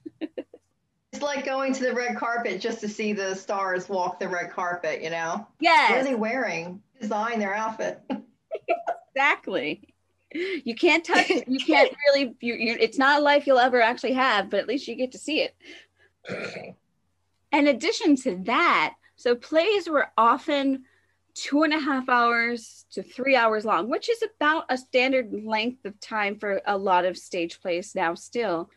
It's 1.14 1.22
like 1.22 1.46
going 1.46 1.74
to 1.74 1.84
the 1.84 1.94
red 1.94 2.16
carpet 2.16 2.62
just 2.62 2.80
to 2.82 2.88
see 2.88 3.12
the 3.12 3.36
stars 3.36 3.90
walk 3.90 4.20
the 4.20 4.30
red 4.30 4.50
carpet, 4.50 5.04
you 5.04 5.10
know? 5.10 5.46
Yeah. 5.60 5.92
What 5.92 6.00
are 6.00 6.04
they 6.06 6.16
wearing? 6.16 6.82
Design 7.02 7.38
their 7.38 7.54
outfit. 7.54 8.02
exactly. 9.16 9.94
You 10.34 10.74
can't 10.74 11.04
touch 11.04 11.30
it. 11.30 11.50
You 11.50 11.60
can't 11.60 11.94
really. 12.08 12.36
You, 12.40 12.54
you, 12.54 12.78
it's 12.80 12.98
not 12.98 13.20
a 13.20 13.24
life 13.24 13.46
you'll 13.46 13.60
ever 13.60 13.82
actually 13.82 14.14
have, 14.14 14.50
but 14.50 14.62
at 14.62 14.68
least 14.68 14.88
you 14.88 14.96
get 14.96 15.12
to 15.12 15.18
see 15.18 15.42
it. 15.42 16.78
In 17.52 17.68
addition 17.68 18.16
to 18.18 18.38
that, 18.46 18.94
so 19.18 19.36
plays 19.36 19.90
were 19.90 20.08
often 20.18 20.86
two 21.34 21.64
and 21.64 21.74
a 21.74 21.80
half 21.80 22.10
hours 22.10 22.86
to 22.92 23.04
three 23.04 23.36
hours 23.36 23.66
long, 23.66 23.90
which 23.90 24.10
is 24.10 24.24
about 24.24 24.66
a 24.70 24.78
standard 24.78 25.32
length 25.44 25.86
of 25.86 26.00
time 26.00 26.38
for 26.38 26.62
a 26.66 26.78
lot 26.78 27.06
of 27.06 27.18
stage 27.18 27.62
plays 27.62 27.96
now, 27.96 28.14
still, 28.16 28.70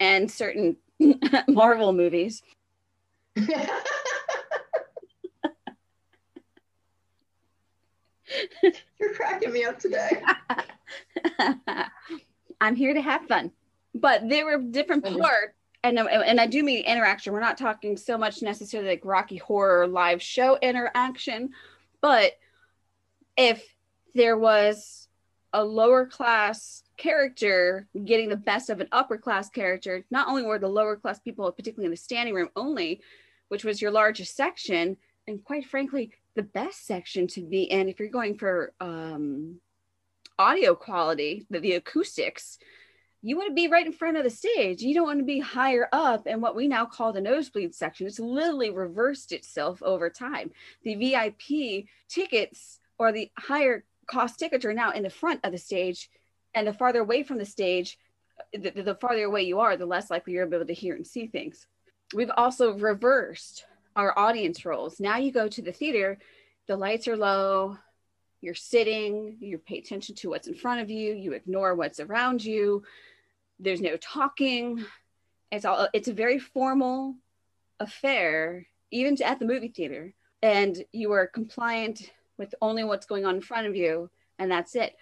and 0.00 0.30
certain 0.30 0.76
Marvel 1.48 1.92
movies. 1.92 2.42
You're 8.98 9.14
cracking 9.14 9.52
me 9.52 9.64
up 9.64 9.78
today. 9.78 10.22
I'm 12.60 12.76
here 12.76 12.94
to 12.94 13.02
have 13.02 13.26
fun. 13.26 13.50
But 13.94 14.28
there 14.28 14.44
were 14.44 14.58
different 14.58 15.04
parts, 15.04 15.54
and 15.84 15.98
and 15.98 16.40
I 16.40 16.46
do 16.46 16.64
mean 16.64 16.84
interaction. 16.84 17.32
We're 17.32 17.40
not 17.40 17.58
talking 17.58 17.96
so 17.96 18.18
much 18.18 18.42
necessarily 18.42 18.88
like 18.88 19.04
Rocky 19.04 19.36
Horror 19.36 19.86
live 19.86 20.20
show 20.20 20.58
interaction, 20.60 21.50
but 22.04 22.32
if 23.34 23.66
there 24.14 24.36
was 24.36 25.08
a 25.54 25.64
lower 25.64 26.04
class 26.04 26.82
character 26.98 27.88
getting 28.04 28.28
the 28.28 28.36
best 28.36 28.68
of 28.68 28.80
an 28.80 28.88
upper 28.92 29.16
class 29.16 29.48
character, 29.48 30.04
not 30.10 30.28
only 30.28 30.42
were 30.42 30.58
the 30.58 30.68
lower 30.68 30.96
class 30.96 31.18
people, 31.18 31.50
particularly 31.50 31.86
in 31.86 31.92
the 31.92 31.96
standing 31.96 32.34
room 32.34 32.50
only, 32.56 33.00
which 33.48 33.64
was 33.64 33.80
your 33.80 33.90
largest 33.90 34.36
section, 34.36 34.98
and 35.26 35.42
quite 35.44 35.64
frankly, 35.64 36.10
the 36.34 36.42
best 36.42 36.86
section 36.86 37.26
to 37.26 37.40
be 37.40 37.62
in 37.62 37.88
if 37.88 37.98
you're 37.98 38.10
going 38.10 38.36
for 38.36 38.74
um, 38.82 39.58
audio 40.38 40.74
quality, 40.74 41.46
the, 41.48 41.58
the 41.58 41.72
acoustics, 41.72 42.58
you 43.26 43.38
want 43.38 43.48
to 43.48 43.54
be 43.54 43.68
right 43.68 43.86
in 43.86 43.92
front 43.92 44.18
of 44.18 44.22
the 44.22 44.28
stage. 44.28 44.82
You 44.82 44.94
don't 44.94 45.06
want 45.06 45.18
to 45.18 45.24
be 45.24 45.40
higher 45.40 45.88
up 45.92 46.26
in 46.26 46.42
what 46.42 46.54
we 46.54 46.68
now 46.68 46.84
call 46.84 47.10
the 47.10 47.22
nosebleed 47.22 47.74
section. 47.74 48.06
It's 48.06 48.20
literally 48.20 48.68
reversed 48.68 49.32
itself 49.32 49.82
over 49.82 50.10
time. 50.10 50.50
The 50.82 50.94
VIP 50.94 51.86
tickets 52.06 52.80
or 52.98 53.12
the 53.12 53.30
higher 53.38 53.84
cost 54.06 54.38
tickets 54.38 54.66
are 54.66 54.74
now 54.74 54.90
in 54.90 55.02
the 55.02 55.08
front 55.08 55.40
of 55.42 55.52
the 55.52 55.58
stage, 55.58 56.10
and 56.54 56.66
the 56.66 56.74
farther 56.74 57.00
away 57.00 57.22
from 57.22 57.38
the 57.38 57.46
stage, 57.46 57.98
the, 58.52 58.70
the 58.70 58.94
farther 59.00 59.24
away 59.24 59.42
you 59.44 59.58
are, 59.60 59.74
the 59.78 59.86
less 59.86 60.10
likely 60.10 60.34
you're 60.34 60.46
able 60.46 60.64
to 60.64 60.74
hear 60.74 60.94
and 60.94 61.06
see 61.06 61.26
things. 61.26 61.66
We've 62.14 62.30
also 62.36 62.74
reversed 62.74 63.64
our 63.96 64.16
audience 64.18 64.66
roles. 64.66 65.00
Now 65.00 65.16
you 65.16 65.32
go 65.32 65.48
to 65.48 65.62
the 65.62 65.72
theater, 65.72 66.18
the 66.66 66.76
lights 66.76 67.08
are 67.08 67.16
low, 67.16 67.78
you're 68.42 68.54
sitting, 68.54 69.38
you 69.40 69.56
pay 69.56 69.78
attention 69.78 70.14
to 70.16 70.28
what's 70.28 70.46
in 70.46 70.54
front 70.54 70.82
of 70.82 70.90
you, 70.90 71.14
you 71.14 71.32
ignore 71.32 71.74
what's 71.74 72.00
around 72.00 72.44
you. 72.44 72.82
There's 73.58 73.80
no 73.80 73.96
talking. 73.96 74.84
It's 75.50 75.64
all 75.64 75.88
it's 75.92 76.08
a 76.08 76.12
very 76.12 76.38
formal 76.38 77.16
affair, 77.80 78.66
even 78.90 79.20
at 79.22 79.38
the 79.38 79.46
movie 79.46 79.68
theater. 79.68 80.14
And 80.42 80.84
you 80.92 81.12
are 81.12 81.26
compliant 81.26 82.10
with 82.36 82.54
only 82.60 82.84
what's 82.84 83.06
going 83.06 83.24
on 83.24 83.36
in 83.36 83.40
front 83.40 83.66
of 83.66 83.76
you, 83.76 84.10
and 84.38 84.50
that's 84.50 84.74
it. 84.74 84.94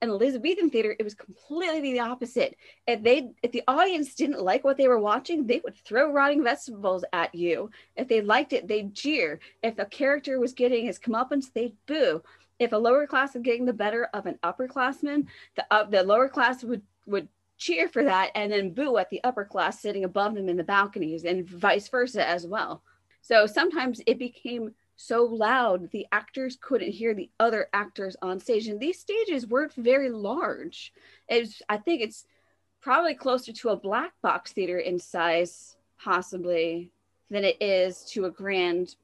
In 0.00 0.10
Elizabethan 0.10 0.70
theater, 0.70 0.96
it 0.98 1.04
was 1.04 1.14
completely 1.14 1.80
the 1.80 2.00
opposite. 2.00 2.56
If 2.86 3.02
they 3.02 3.30
if 3.42 3.52
the 3.52 3.62
audience 3.68 4.14
didn't 4.14 4.42
like 4.42 4.64
what 4.64 4.76
they 4.76 4.88
were 4.88 4.98
watching, 4.98 5.46
they 5.46 5.60
would 5.62 5.76
throw 5.76 6.12
rotting 6.12 6.42
vegetables 6.42 7.04
at 7.12 7.34
you. 7.34 7.70
If 7.96 8.08
they 8.08 8.20
liked 8.20 8.52
it, 8.52 8.68
they'd 8.68 8.94
jeer. 8.94 9.40
If 9.62 9.78
a 9.78 9.84
character 9.84 10.38
was 10.38 10.52
getting 10.52 10.84
his 10.84 10.98
comeuppance, 10.98 11.52
they'd 11.52 11.76
boo. 11.86 12.22
If 12.58 12.72
a 12.72 12.76
lower 12.76 13.06
class 13.06 13.34
was 13.34 13.42
getting 13.42 13.64
the 13.64 13.72
better 13.72 14.08
of 14.12 14.26
an 14.26 14.38
upperclassman, 14.42 15.26
the 15.56 15.64
uh, 15.70 15.84
the 15.84 16.02
lower 16.02 16.28
class 16.28 16.64
would 16.64 16.82
would 17.06 17.28
cheer 17.62 17.88
for 17.88 18.02
that 18.04 18.30
and 18.34 18.50
then 18.50 18.74
boo 18.74 18.96
at 18.96 19.08
the 19.10 19.22
upper 19.22 19.44
class 19.44 19.80
sitting 19.80 20.04
above 20.04 20.34
them 20.34 20.48
in 20.48 20.56
the 20.56 20.64
balconies 20.64 21.24
and 21.24 21.48
vice 21.48 21.88
versa 21.88 22.26
as 22.26 22.46
well. 22.46 22.82
So 23.20 23.46
sometimes 23.46 24.00
it 24.06 24.18
became 24.18 24.74
so 24.96 25.24
loud 25.24 25.90
the 25.90 26.06
actors 26.12 26.58
couldn't 26.60 26.90
hear 26.90 27.14
the 27.14 27.30
other 27.40 27.68
actors 27.72 28.16
on 28.22 28.38
stage 28.38 28.68
and 28.68 28.78
these 28.78 29.00
stages 29.00 29.46
weren't 29.46 29.72
very 29.74 30.10
large 30.10 30.92
it's 31.28 31.62
i 31.68 31.76
think 31.76 32.02
it's 32.02 32.26
probably 32.80 33.14
closer 33.14 33.52
to 33.52 33.70
a 33.70 33.76
black 33.76 34.12
box 34.22 34.52
theater 34.52 34.78
in 34.78 34.98
size 34.98 35.76
possibly 35.98 36.90
than 37.30 37.42
it 37.42 37.60
is 37.60 38.04
to 38.04 38.26
a 38.26 38.30
grand 38.30 38.96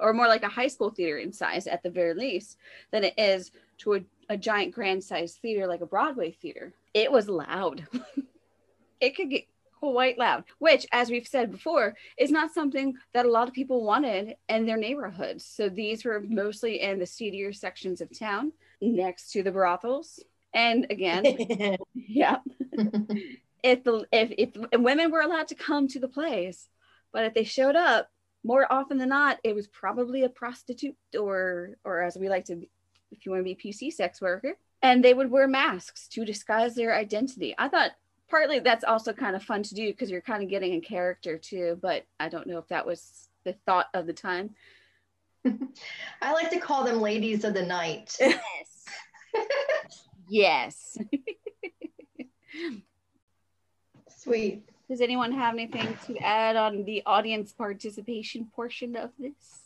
or 0.00 0.12
more 0.12 0.26
like 0.26 0.42
a 0.42 0.48
high 0.48 0.66
school 0.66 0.90
theater 0.90 1.18
in 1.18 1.30
size 1.32 1.66
at 1.66 1.82
the 1.82 1.90
very 1.90 2.14
least 2.14 2.56
than 2.90 3.04
it 3.04 3.14
is 3.18 3.52
to 3.78 3.94
a, 3.94 4.00
a 4.28 4.36
giant 4.36 4.74
grand 4.74 5.02
size 5.02 5.34
theater 5.40 5.66
like 5.66 5.80
a 5.80 5.86
broadway 5.86 6.30
theater 6.30 6.72
it 6.92 7.10
was 7.10 7.28
loud 7.28 7.86
it 9.00 9.16
could 9.16 9.30
get 9.30 9.44
quite 9.92 10.18
loud, 10.18 10.44
which, 10.58 10.86
as 10.92 11.10
we've 11.10 11.26
said 11.26 11.50
before, 11.50 11.94
is 12.16 12.30
not 12.30 12.52
something 12.52 12.94
that 13.12 13.26
a 13.26 13.30
lot 13.30 13.48
of 13.48 13.54
people 13.54 13.84
wanted 13.84 14.34
in 14.48 14.64
their 14.64 14.78
neighborhoods. 14.78 15.44
So 15.44 15.68
these 15.68 16.04
were 16.04 16.22
mostly 16.26 16.80
in 16.80 16.98
the 16.98 17.06
seedier 17.06 17.52
sections 17.52 18.00
of 18.00 18.16
town 18.18 18.52
next 18.80 19.32
to 19.32 19.42
the 19.42 19.52
brothels. 19.52 20.20
And 20.54 20.86
again, 20.88 21.24
yeah, 21.94 22.38
if 23.62 23.84
the 23.84 24.06
if, 24.12 24.32
if 24.38 24.80
women 24.80 25.10
were 25.10 25.20
allowed 25.20 25.48
to 25.48 25.54
come 25.54 25.88
to 25.88 26.00
the 26.00 26.08
plays, 26.08 26.68
but 27.12 27.24
if 27.24 27.34
they 27.34 27.44
showed 27.44 27.76
up, 27.76 28.08
more 28.42 28.70
often 28.70 28.98
than 28.98 29.08
not, 29.08 29.38
it 29.42 29.54
was 29.54 29.66
probably 29.66 30.22
a 30.22 30.28
prostitute 30.28 30.96
or 31.18 31.76
or 31.84 32.02
as 32.02 32.16
we 32.16 32.28
like 32.28 32.46
to, 32.46 32.62
if 33.14 33.24
you 33.24 33.32
want 33.32 33.40
to 33.40 33.44
be 33.44 33.54
PC 33.54 33.92
sex 33.92 34.20
worker, 34.20 34.54
and 34.82 35.02
they 35.04 35.14
would 35.14 35.30
wear 35.30 35.48
masks 35.48 36.08
to 36.08 36.24
disguise 36.24 36.74
their 36.74 36.94
identity. 36.94 37.54
I 37.56 37.68
thought 37.68 37.92
partly 38.28 38.58
that's 38.58 38.84
also 38.84 39.12
kind 39.12 39.36
of 39.36 39.42
fun 39.42 39.62
to 39.62 39.74
do 39.74 39.90
because 39.90 40.10
you're 40.10 40.20
kind 40.20 40.42
of 40.42 40.48
getting 40.48 40.72
a 40.72 40.80
character 40.80 41.36
too 41.36 41.78
but 41.82 42.06
i 42.18 42.26
don't 42.26 42.46
know 42.46 42.56
if 42.56 42.66
that 42.68 42.86
was 42.86 43.28
the 43.44 43.52
thought 43.66 43.86
of 43.92 44.06
the 44.06 44.14
time 44.14 44.48
I 46.22 46.32
like 46.32 46.50
to 46.50 46.58
call 46.58 46.84
them 46.84 47.00
ladies 47.00 47.44
of 47.44 47.54
the 47.54 47.64
night. 47.64 48.16
Yes. 50.28 50.96
yes. 50.96 50.98
Sweet. 54.16 54.62
Does 54.88 55.00
anyone 55.00 55.32
have 55.32 55.54
anything 55.54 55.98
to 56.06 56.16
add 56.18 56.54
on 56.54 56.84
the 56.84 57.02
audience 57.04 57.52
participation 57.52 58.46
portion 58.54 58.94
of 58.94 59.10
this? 59.18 59.63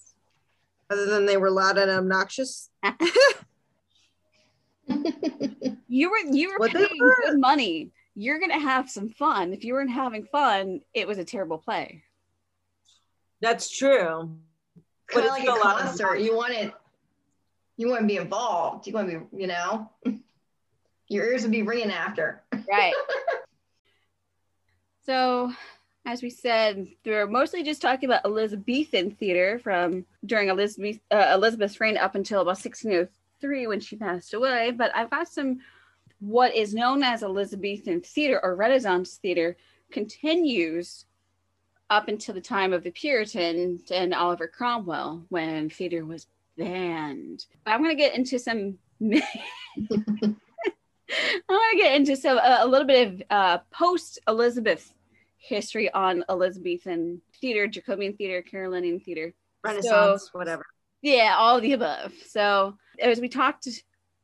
Other 0.90 1.07
than 1.07 1.26
they 1.26 1.37
were 1.37 1.50
loud 1.50 1.78
and 1.78 1.90
obnoxious. 1.90 2.71
You 5.90 6.11
were 6.11 6.18
you 6.18 6.50
were 6.50 6.59
What 6.59 6.73
paying 6.73 6.88
were. 7.00 7.16
good 7.25 7.40
money. 7.40 7.90
You're 8.14 8.38
gonna 8.38 8.59
have 8.59 8.90
some 8.90 9.09
fun. 9.09 9.52
If 9.52 9.64
you 9.64 9.73
weren't 9.75 9.90
having 9.90 10.25
fun, 10.26 10.80
it 10.95 11.09
was 11.09 11.18
a 11.18 11.25
terrible 11.25 11.59
play. 11.59 12.02
That's 13.40 13.71
true. 13.71 14.30
kind 15.07 15.14
But 15.14 15.25
of 15.25 15.30
like 15.30 15.40
a 15.40 15.45
still 15.45 15.61
loud. 15.64 15.78
concert. 15.80 16.16
You 16.21 16.37
want 16.37 16.52
it. 16.54 16.73
You 17.76 17.88
want 17.88 18.02
to 18.02 18.07
be 18.07 18.16
involved. 18.16 18.87
You 18.87 18.92
want 18.92 19.11
to 19.11 19.21
be, 19.33 19.40
you 19.42 19.47
know, 19.47 19.90
your 21.09 21.25
ears 21.30 21.42
would 21.42 21.52
be 21.52 21.62
ringing 21.62 21.90
after. 21.90 22.42
Right. 22.71 22.95
so, 25.07 25.52
as 26.08 26.22
we 26.22 26.30
said, 26.30 26.88
we're 27.04 27.26
mostly 27.26 27.62
just 27.62 27.82
talking 27.82 28.08
about 28.08 28.24
Elizabethan 28.24 29.10
theater 29.10 29.58
from 29.58 30.06
during 30.24 30.48
Elizabeth 30.48 30.98
uh, 31.10 31.32
Elizabeth's 31.34 31.78
reign 31.80 31.98
up 31.98 32.14
until 32.14 32.40
about 32.40 32.56
1603 32.56 33.66
when 33.66 33.78
she 33.78 33.94
passed 33.94 34.32
away. 34.32 34.70
But 34.70 34.90
I've 34.96 35.10
got 35.10 35.28
some 35.28 35.58
what 36.20 36.54
is 36.54 36.72
known 36.72 37.02
as 37.02 37.22
Elizabethan 37.22 38.00
theater 38.00 38.40
or 38.42 38.56
Renaissance 38.56 39.16
theater 39.16 39.58
continues 39.92 41.04
up 41.90 42.08
until 42.08 42.34
the 42.34 42.40
time 42.40 42.72
of 42.72 42.84
the 42.84 42.90
Puritans 42.90 43.90
and 43.90 44.14
Oliver 44.14 44.48
Cromwell 44.48 45.26
when 45.28 45.68
theater 45.68 46.06
was 46.06 46.26
banned. 46.56 47.44
I'm 47.66 47.82
going 47.82 47.94
to 47.94 48.02
get 48.02 48.14
into 48.14 48.38
some 48.38 48.78
I 51.10 51.50
want 51.50 51.72
to 51.72 51.78
get 51.78 51.94
into 51.96 52.16
some 52.16 52.38
uh, 52.38 52.58
a 52.60 52.66
little 52.66 52.86
bit 52.86 53.08
of 53.08 53.22
uh, 53.28 53.58
post 53.70 54.18
Elizabeth 54.26 54.94
history 55.48 55.92
on 55.92 56.24
Elizabethan 56.28 57.20
theater, 57.40 57.66
Jacobean 57.66 58.14
theater, 58.14 58.42
Carolinian 58.42 59.00
theater. 59.00 59.34
Renaissance, 59.64 60.30
whatever. 60.32 60.64
Yeah, 61.02 61.36
all 61.38 61.60
the 61.60 61.72
above. 61.72 62.12
So 62.26 62.76
as 63.00 63.20
we 63.20 63.28
talked 63.28 63.68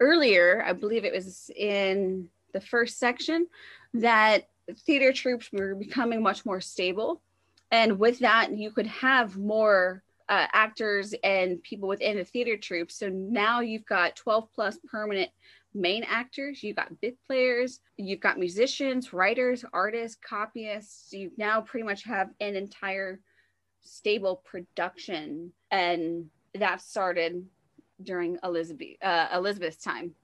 earlier, 0.01 0.63
I 0.67 0.73
believe 0.73 1.05
it 1.05 1.15
was 1.15 1.51
in 1.57 2.29
the 2.53 2.61
first 2.61 2.99
section 2.99 3.47
that 3.95 4.49
theater 4.87 5.13
troupes 5.13 5.51
were 5.53 5.75
becoming 5.75 6.23
much 6.23 6.45
more 6.45 6.61
stable, 6.61 7.23
and 7.71 7.99
with 7.99 8.21
that, 8.21 8.57
you 8.57 8.71
could 8.71 8.87
have 8.87 9.37
more 9.37 10.03
uh, 10.29 10.47
actors 10.53 11.15
and 11.23 11.63
people 11.63 11.89
within 11.89 12.17
the 12.17 12.25
theater 12.25 12.57
troupe. 12.57 12.91
So 12.91 13.09
now 13.09 13.61
you've 13.61 13.85
got 13.85 14.17
12 14.17 14.49
plus 14.55 14.79
permanent 14.91 15.31
main 15.75 16.05
actors, 16.05 16.63
you've 16.63 16.77
got 16.77 17.01
bit 17.01 17.17
players, 17.27 17.81
you've 17.97 18.21
got 18.21 18.39
musicians, 18.39 19.13
writers, 19.13 19.65
artists, 19.73 20.19
copyists. 20.27 21.13
You 21.13 21.31
now 21.37 21.61
pretty 21.61 21.85
much 21.85 22.05
have 22.05 22.31
an 22.41 22.57
entire 22.57 23.21
stable 23.83 24.43
production, 24.45 25.53
and 25.71 26.27
that 26.55 26.81
started 26.81 27.45
during 28.03 28.39
Elizabeth 28.43 28.97
uh, 29.03 29.29
Elizabeth's 29.35 29.83
time. 29.83 30.15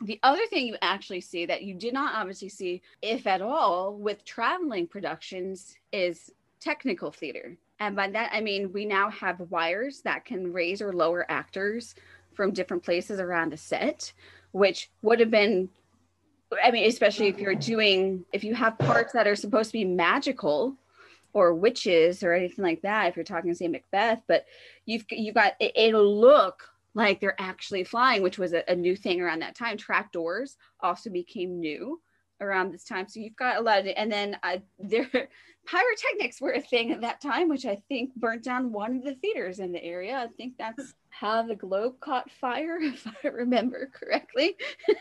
The 0.00 0.20
other 0.22 0.46
thing 0.46 0.68
you 0.68 0.76
actually 0.80 1.20
see 1.20 1.46
that 1.46 1.62
you 1.62 1.74
did 1.74 1.92
not 1.92 2.14
obviously 2.14 2.48
see, 2.48 2.82
if 3.02 3.26
at 3.26 3.42
all, 3.42 3.96
with 3.96 4.24
traveling 4.24 4.86
productions 4.86 5.74
is 5.92 6.30
technical 6.60 7.10
theater. 7.10 7.56
And 7.80 7.96
by 7.96 8.08
that, 8.10 8.30
I 8.32 8.40
mean 8.40 8.72
we 8.72 8.84
now 8.84 9.10
have 9.10 9.40
wires 9.50 10.00
that 10.02 10.24
can 10.24 10.52
raise 10.52 10.80
or 10.80 10.92
lower 10.92 11.26
actors 11.28 11.94
from 12.32 12.52
different 12.52 12.84
places 12.84 13.18
around 13.18 13.52
a 13.52 13.56
set, 13.56 14.12
which 14.52 14.90
would 15.02 15.20
have 15.20 15.30
been, 15.30 15.68
I 16.62 16.70
mean, 16.70 16.88
especially 16.88 17.28
if 17.28 17.38
you're 17.38 17.54
doing, 17.54 18.24
if 18.32 18.44
you 18.44 18.54
have 18.54 18.78
parts 18.78 19.12
that 19.12 19.26
are 19.26 19.36
supposed 19.36 19.70
to 19.70 19.78
be 19.78 19.84
magical 19.84 20.76
or 21.32 21.54
witches 21.54 22.22
or 22.22 22.32
anything 22.32 22.64
like 22.64 22.82
that, 22.82 23.08
if 23.08 23.16
you're 23.16 23.24
talking, 23.24 23.52
say, 23.54 23.68
Macbeth, 23.68 24.22
but 24.26 24.46
you've, 24.86 25.04
you've 25.10 25.34
got, 25.34 25.54
it, 25.60 25.72
it'll 25.76 26.20
look 26.20 26.68
like 26.94 27.20
they're 27.20 27.40
actually 27.40 27.84
flying, 27.84 28.22
which 28.22 28.38
was 28.38 28.52
a, 28.52 28.64
a 28.68 28.74
new 28.74 28.96
thing 28.96 29.20
around 29.20 29.40
that 29.40 29.54
time. 29.54 29.76
Trap 29.76 30.10
doors 30.12 30.56
also 30.80 31.10
became 31.10 31.60
new 31.60 32.00
around 32.40 32.72
this 32.72 32.84
time. 32.84 33.08
So 33.08 33.20
you've 33.20 33.36
got 33.36 33.58
a 33.58 33.60
lot 33.60 33.80
of, 33.80 33.86
and 33.96 34.10
then 34.10 34.36
uh, 34.42 34.58
there, 34.78 35.08
pyrotechnics 35.66 36.40
were 36.40 36.52
a 36.52 36.60
thing 36.60 36.92
at 36.92 37.02
that 37.02 37.20
time, 37.20 37.48
which 37.48 37.66
I 37.66 37.76
think 37.88 38.14
burnt 38.14 38.44
down 38.44 38.72
one 38.72 38.96
of 38.96 39.04
the 39.04 39.14
theaters 39.14 39.58
in 39.58 39.72
the 39.72 39.82
area. 39.84 40.16
I 40.16 40.28
think 40.36 40.54
that's 40.58 40.94
how 41.18 41.42
the 41.42 41.56
globe 41.56 41.94
caught 42.00 42.30
fire, 42.30 42.78
if 42.80 43.06
I 43.24 43.28
remember 43.28 43.90
correctly. 43.94 44.56
I 44.88 44.94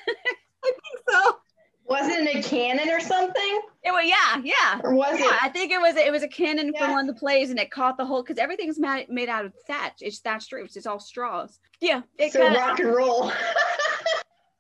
think 0.64 1.04
so. 1.10 1.38
Wasn't 1.86 2.28
it 2.28 2.36
a 2.36 2.50
cannon 2.50 2.90
or 2.90 3.00
something? 3.00 3.62
It 3.84 3.92
was, 3.92 4.04
yeah, 4.06 4.42
yeah. 4.44 4.82
Or 4.84 4.94
was 4.94 5.18
Yeah, 5.20 5.28
it? 5.28 5.44
I 5.44 5.48
think 5.48 5.72
it 5.72 5.80
was 5.80 5.96
it 5.96 6.12
was 6.12 6.22
a 6.22 6.28
cannon 6.28 6.74
from 6.78 6.92
one 6.92 7.08
of 7.08 7.16
the 7.16 7.18
plays, 7.18 7.50
and 7.50 7.58
it 7.58 7.72
caught 7.72 7.96
the 7.98 8.06
whole 8.06 8.24
because 8.24 8.38
everything's 8.38 8.78
ma- 8.78 9.04
made 9.08 9.30
out 9.30 9.46
of 9.46 9.54
thatch. 9.68 10.00
It's 10.02 10.20
thatched 10.20 10.52
roofs. 10.52 10.76
It's 10.76 10.86
all 10.86 11.00
straws. 11.00 11.60
Yeah, 11.80 12.02
it 12.18 12.34
So 12.34 12.42
kinda- 12.42 12.60
rock 12.60 12.80
and 12.80 12.94
roll. 12.94 13.32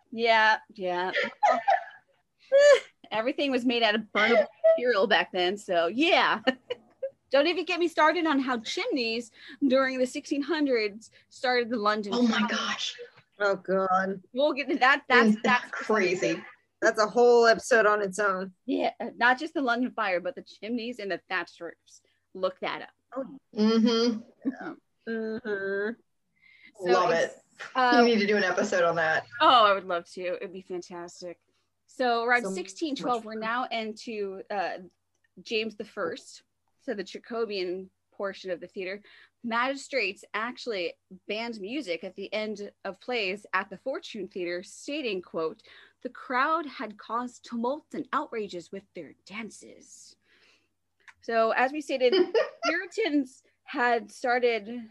Yeah, 0.09 0.55
yeah. 0.73 1.11
Everything 3.11 3.51
was 3.51 3.65
made 3.65 3.83
out 3.83 3.93
of 3.95 4.01
burnable 4.15 4.45
material 4.77 5.05
back 5.05 5.31
then. 5.33 5.57
So, 5.57 5.87
yeah. 5.87 6.39
Don't 7.31 7.47
even 7.47 7.65
get 7.65 7.79
me 7.79 7.87
started 7.87 8.25
on 8.25 8.39
how 8.39 8.59
chimneys 8.59 9.31
during 9.67 9.99
the 9.99 10.05
1600s 10.05 11.09
started 11.29 11.69
the 11.69 11.77
London. 11.77 12.13
oh 12.15 12.23
my 12.23 12.47
gosh. 12.47 12.95
Oh 13.39 13.55
god. 13.55 14.21
We'll 14.33 14.53
get 14.53 14.69
to 14.69 14.77
that. 14.77 15.03
That's 15.09 15.35
That's, 15.35 15.41
that's 15.43 15.71
crazy. 15.71 16.41
That's 16.81 17.01
a 17.01 17.07
whole 17.07 17.47
episode 17.47 17.85
on 17.85 18.01
its 18.01 18.19
own. 18.19 18.51
Yeah, 18.65 18.91
not 19.17 19.39
just 19.39 19.53
the 19.55 19.61
London 19.61 19.91
fire, 19.91 20.19
but 20.19 20.35
the 20.35 20.43
chimneys 20.43 20.99
and 20.99 21.09
the 21.11 21.19
thatched 21.27 21.59
roofs. 21.59 22.01
Look 22.33 22.59
that 22.59 22.83
up. 22.83 23.25
Mm-hmm. 23.57 24.19
Mm 25.09 25.41
hmm. 25.43 25.89
So 26.85 26.91
Love 26.91 27.11
it. 27.11 27.31
um, 27.75 28.07
you 28.07 28.15
need 28.15 28.21
to 28.21 28.27
do 28.27 28.37
an 28.37 28.43
episode 28.43 28.83
on 28.83 28.95
that. 28.97 29.25
Oh, 29.41 29.65
I 29.65 29.73
would 29.73 29.85
love 29.85 30.05
to. 30.11 30.35
It'd 30.35 30.53
be 30.53 30.61
fantastic. 30.61 31.39
So 31.87 32.23
around 32.23 32.43
So 32.43 32.49
1612, 32.49 33.25
we're 33.25 33.39
now 33.39 33.65
into 33.71 34.41
uh, 34.51 34.77
James 35.41 35.75
the 35.75 35.85
First, 35.85 36.43
so 36.87 36.93
the 36.93 37.03
Jacobean 37.03 37.89
portion 38.13 38.49
of 38.49 38.59
the 38.59 38.67
theater. 38.67 39.01
Magistrates 39.43 40.23
actually 40.33 40.93
banned 41.27 41.59
music 41.59 42.03
at 42.03 42.15
the 42.15 42.33
end 42.33 42.71
of 42.85 42.99
plays 42.99 43.45
at 43.53 43.69
the 43.69 43.77
Fortune 43.77 44.27
Theater, 44.27 44.63
stating, 44.63 45.21
"quote 45.21 45.61
The 46.01 46.09
crowd 46.09 46.65
had 46.65 46.97
caused 46.97 47.45
tumult 47.45 47.85
and 47.93 48.07
outrages 48.13 48.71
with 48.71 48.83
their 48.95 49.13
dances." 49.25 50.15
So, 51.21 51.51
as 51.51 51.71
we 51.71 51.81
stated, 51.81 52.13
Puritans 52.65 53.43
had 53.63 54.09
started 54.09 54.89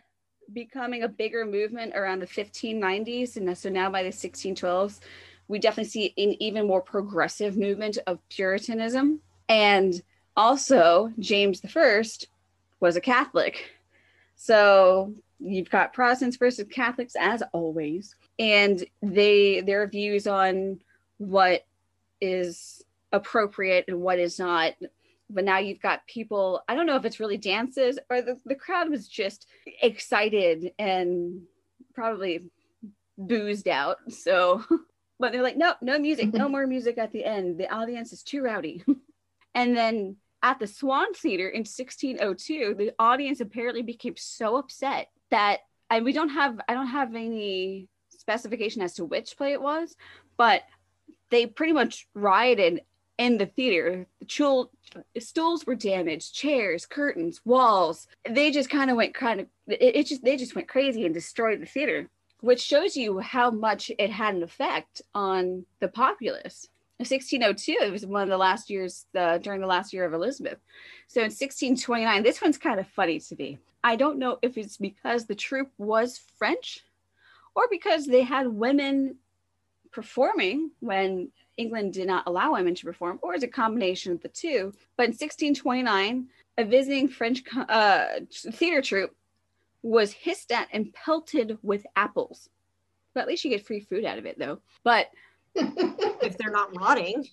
becoming 0.52 1.02
a 1.02 1.09
bigger 1.09 1.44
movement 1.44 1.96
around 1.96 2.20
the 2.20 2.26
1590s 2.26 3.37
and 3.37 3.59
so 3.59 3.68
now 3.68 3.90
by 3.90 4.04
the 4.04 4.11
1612s 4.11 5.00
we 5.48 5.59
definitely 5.59 5.90
see 5.90 6.14
an 6.16 6.40
even 6.40 6.68
more 6.68 6.80
progressive 6.80 7.56
movement 7.56 7.98
of 8.06 8.20
puritanism 8.28 9.20
and 9.48 10.02
also 10.37 11.12
james 11.18 11.61
the 11.61 11.68
first 11.68 12.29
was 12.81 12.96
a 12.96 13.01
catholic. 13.01 13.70
So 14.37 15.14
you've 15.38 15.70
got 15.70 15.92
protestants 15.92 16.37
versus 16.37 16.66
catholics 16.70 17.14
as 17.18 17.42
always. 17.53 18.14
And 18.38 18.85
they 19.03 19.61
their 19.62 19.87
views 19.87 20.27
on 20.27 20.81
what 21.18 21.66
is 22.20 22.85
appropriate 23.12 23.87
and 23.88 24.01
what 24.01 24.18
is 24.18 24.38
not. 24.38 24.75
But 25.29 25.44
now 25.44 25.59
you've 25.59 25.81
got 25.81 26.07
people 26.07 26.62
i 26.68 26.75
don't 26.75 26.87
know 26.87 26.96
if 26.96 27.05
it's 27.05 27.20
really 27.20 27.38
dances 27.38 27.99
or 28.11 28.22
the, 28.22 28.38
the 28.44 28.55
crowd 28.55 28.90
was 28.90 29.09
just 29.09 29.46
excited 29.83 30.72
and 30.79 31.42
probably 31.94 32.51
boozed 33.18 33.68
out. 33.68 33.99
So 34.12 34.62
but 35.18 35.33
they're 35.33 35.42
like 35.42 35.57
no 35.57 35.75
no 35.81 35.99
music 35.99 36.33
no 36.33 36.49
more 36.55 36.66
music 36.66 36.99
at 36.99 37.12
the 37.12 37.25
end. 37.25 37.59
The 37.59 37.72
audience 37.72 38.12
is 38.12 38.22
too 38.22 38.42
rowdy. 38.42 38.85
And 39.57 39.75
then 39.75 40.16
at 40.42 40.59
the 40.59 40.66
swan 40.66 41.12
theater 41.14 41.49
in 41.49 41.61
1602 41.61 42.75
the 42.77 42.92
audience 42.99 43.40
apparently 43.40 43.83
became 43.83 44.14
so 44.16 44.57
upset 44.57 45.09
that 45.31 45.61
and 45.90 46.05
we 46.05 46.12
don't 46.12 46.31
have 46.31 46.61
i 46.68 46.75
don't 46.75 46.87
have 46.88 47.14
any 47.14 47.88
specification 48.11 48.83
as 48.83 48.94
to 48.94 49.05
which 49.05 49.37
play 49.37 49.53
it 49.53 49.62
was 49.62 49.96
but 50.37 50.62
they 51.31 51.46
pretty 51.46 51.72
much 51.72 52.07
rioted 52.14 52.81
in 53.18 53.38
the 53.38 53.46
theater. 53.46 54.07
The 54.20 54.27
chul- 54.27 54.70
stools 55.18 55.66
were 55.66 55.75
damaged, 55.75 56.35
chairs, 56.35 56.87
curtains, 56.87 57.40
walls. 57.44 58.07
They 58.29 58.51
just 58.51 58.70
kind 58.70 58.90
of 58.90 58.96
went 58.96 59.14
kind 59.14 59.40
of 59.40 59.46
it, 59.66 59.96
it 59.96 60.07
just 60.07 60.25
they 60.25 60.37
just 60.37 60.55
went 60.55 60.68
crazy 60.68 61.05
and 61.05 61.14
destroyed 61.14 61.61
the 61.61 61.66
theater, 61.66 62.09
which 62.40 62.61
shows 62.61 62.96
you 62.96 63.18
how 63.18 63.51
much 63.51 63.90
it 63.99 64.11
had 64.11 64.35
an 64.35 64.42
effect 64.42 65.03
on 65.14 65.64
the 65.81 65.88
populace. 65.88 66.68
1602 66.98 67.76
it 67.80 67.92
was 67.92 68.06
one 68.06 68.22
of 68.22 68.28
the 68.28 68.38
last 68.38 68.70
years 68.70 69.06
uh, 69.16 69.38
during 69.38 69.61
the 69.61 69.66
last 69.66 69.92
year 69.92 70.04
of 70.04 70.14
elizabeth. 70.14 70.59
So 71.09 71.20
in 71.20 71.26
1629 71.26 72.22
this 72.22 72.40
one's 72.40 72.59
kind 72.59 72.80
of 72.80 72.87
funny 72.88 73.20
to 73.20 73.37
me. 73.37 73.59
I 73.85 73.96
don't 73.96 74.18
know 74.18 74.38
if 74.42 74.56
it's 74.59 74.76
because 74.76 75.26
the 75.26 75.35
troupe 75.35 75.70
was 75.78 76.20
french 76.38 76.85
or 77.54 77.64
because 77.70 78.06
they 78.06 78.22
had 78.22 78.48
women 78.48 79.16
performing 79.92 80.70
when 80.80 81.30
england 81.56 81.92
did 81.92 82.06
not 82.06 82.24
allow 82.26 82.52
women 82.52 82.74
to 82.74 82.85
perform 82.85 83.18
or 83.22 83.35
is 83.35 83.42
a 83.42 83.48
combination 83.48 84.12
of 84.12 84.22
the 84.22 84.28
two. 84.28 84.72
But 84.96 85.04
in 85.04 85.11
1629 85.11 86.28
a 86.59 86.64
visiting 86.64 87.09
french 87.09 87.42
uh, 87.68 88.06
theater 88.30 88.80
troupe 88.80 89.14
was 89.82 90.12
hissed 90.12 90.50
at 90.50 90.68
and 90.72 90.92
pelted 90.92 91.59
with 91.62 91.87
apples. 91.94 92.48
But 93.14 93.22
at 93.22 93.28
least 93.28 93.44
you 93.44 93.50
get 93.50 93.66
free 93.66 93.80
food 93.80 94.04
out 94.04 94.18
of 94.18 94.26
it 94.26 94.38
though. 94.38 94.61
But 94.82 95.11
if 95.56 96.36
they're 96.38 96.50
not 96.52 96.76
rotting. 96.78 97.26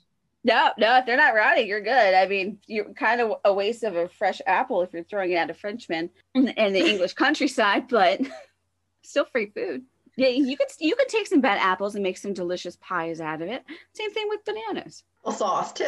No, 0.46 0.72
no, 0.78 0.98
if 0.98 1.06
they're 1.06 1.16
not 1.18 1.34
rotting, 1.36 1.68
you're 1.68 1.82
good. 1.82 2.14
I 2.14 2.28
mean, 2.28 2.60
you're 2.68 2.94
kind 2.94 3.22
of 3.22 3.34
a 3.46 3.54
waste 3.54 3.84
of 3.84 3.96
a 3.96 4.10
fresh 4.10 4.42
apple 4.46 4.82
if 4.82 4.92
you're 4.92 5.04
throwing 5.04 5.32
it 5.32 5.36
at 5.36 5.50
a 5.50 5.54
Frenchman 5.54 6.10
in 6.36 6.46
the, 6.46 6.80
English 6.86 7.14
countryside, 7.14 7.88
but 7.88 8.20
still 9.04 9.26
free 9.26 9.52
food. 9.56 9.84
Yeah, 10.18 10.28
you 10.28 10.56
could 10.58 10.68
you 10.80 10.96
could 10.96 11.08
take 11.08 11.28
some 11.28 11.42
bad 11.42 11.58
apples 11.60 11.96
and 11.96 12.04
make 12.04 12.18
some 12.18 12.34
delicious 12.34 12.76
pies 12.82 13.20
out 13.20 13.42
of 13.42 13.48
it. 13.48 13.64
Same 13.94 14.12
thing 14.14 14.28
with 14.30 14.46
bananas. 14.46 15.04
A 15.26 15.32
sauce 15.32 15.72
too. 15.74 15.86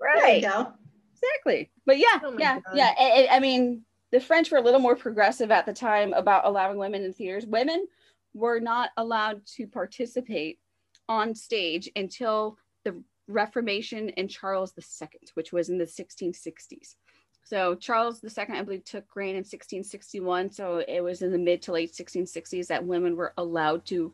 Right. 0.00 0.18
There 0.18 0.36
you 0.36 0.42
go. 0.42 0.72
Exactly. 1.12 1.70
But 1.84 1.98
yeah, 1.98 2.20
Oh 2.24 2.36
yeah, 2.38 2.60
God. 2.60 2.76
yeah. 2.76 2.94
I, 2.98 3.26
I- 3.30 3.36
I 3.36 3.40
mean, 3.40 3.82
the 4.12 4.20
French 4.20 4.50
were 4.50 4.58
a 4.58 4.62
little 4.62 4.80
more 4.80 4.96
progressive 4.96 5.50
at 5.50 5.66
the 5.66 5.72
time 5.74 6.12
about 6.14 6.46
allowing 6.46 6.78
women 6.78 7.02
in 7.02 7.12
theaters. 7.12 7.44
Women 7.44 7.86
were 8.34 8.60
not 8.60 8.90
allowed 8.96 9.44
to 9.56 9.66
participate 9.66 10.58
on 11.08 11.34
stage 11.34 11.90
until 11.96 12.58
the 12.84 13.02
Reformation 13.28 14.10
and 14.10 14.30
Charles 14.30 14.72
II, 14.78 15.08
which 15.34 15.52
was 15.52 15.68
in 15.68 15.78
the 15.78 15.84
1660s. 15.84 16.94
So 17.44 17.76
Charles 17.76 18.22
II, 18.24 18.44
I 18.48 18.62
believe, 18.62 18.84
took 18.84 19.14
reign 19.14 19.30
in 19.30 19.44
1661. 19.44 20.50
So 20.50 20.82
it 20.86 21.00
was 21.00 21.22
in 21.22 21.30
the 21.30 21.38
mid 21.38 21.62
to 21.62 21.72
late 21.72 21.92
1660s 21.92 22.66
that 22.66 22.84
women 22.84 23.14
were 23.14 23.34
allowed 23.36 23.86
to 23.86 24.12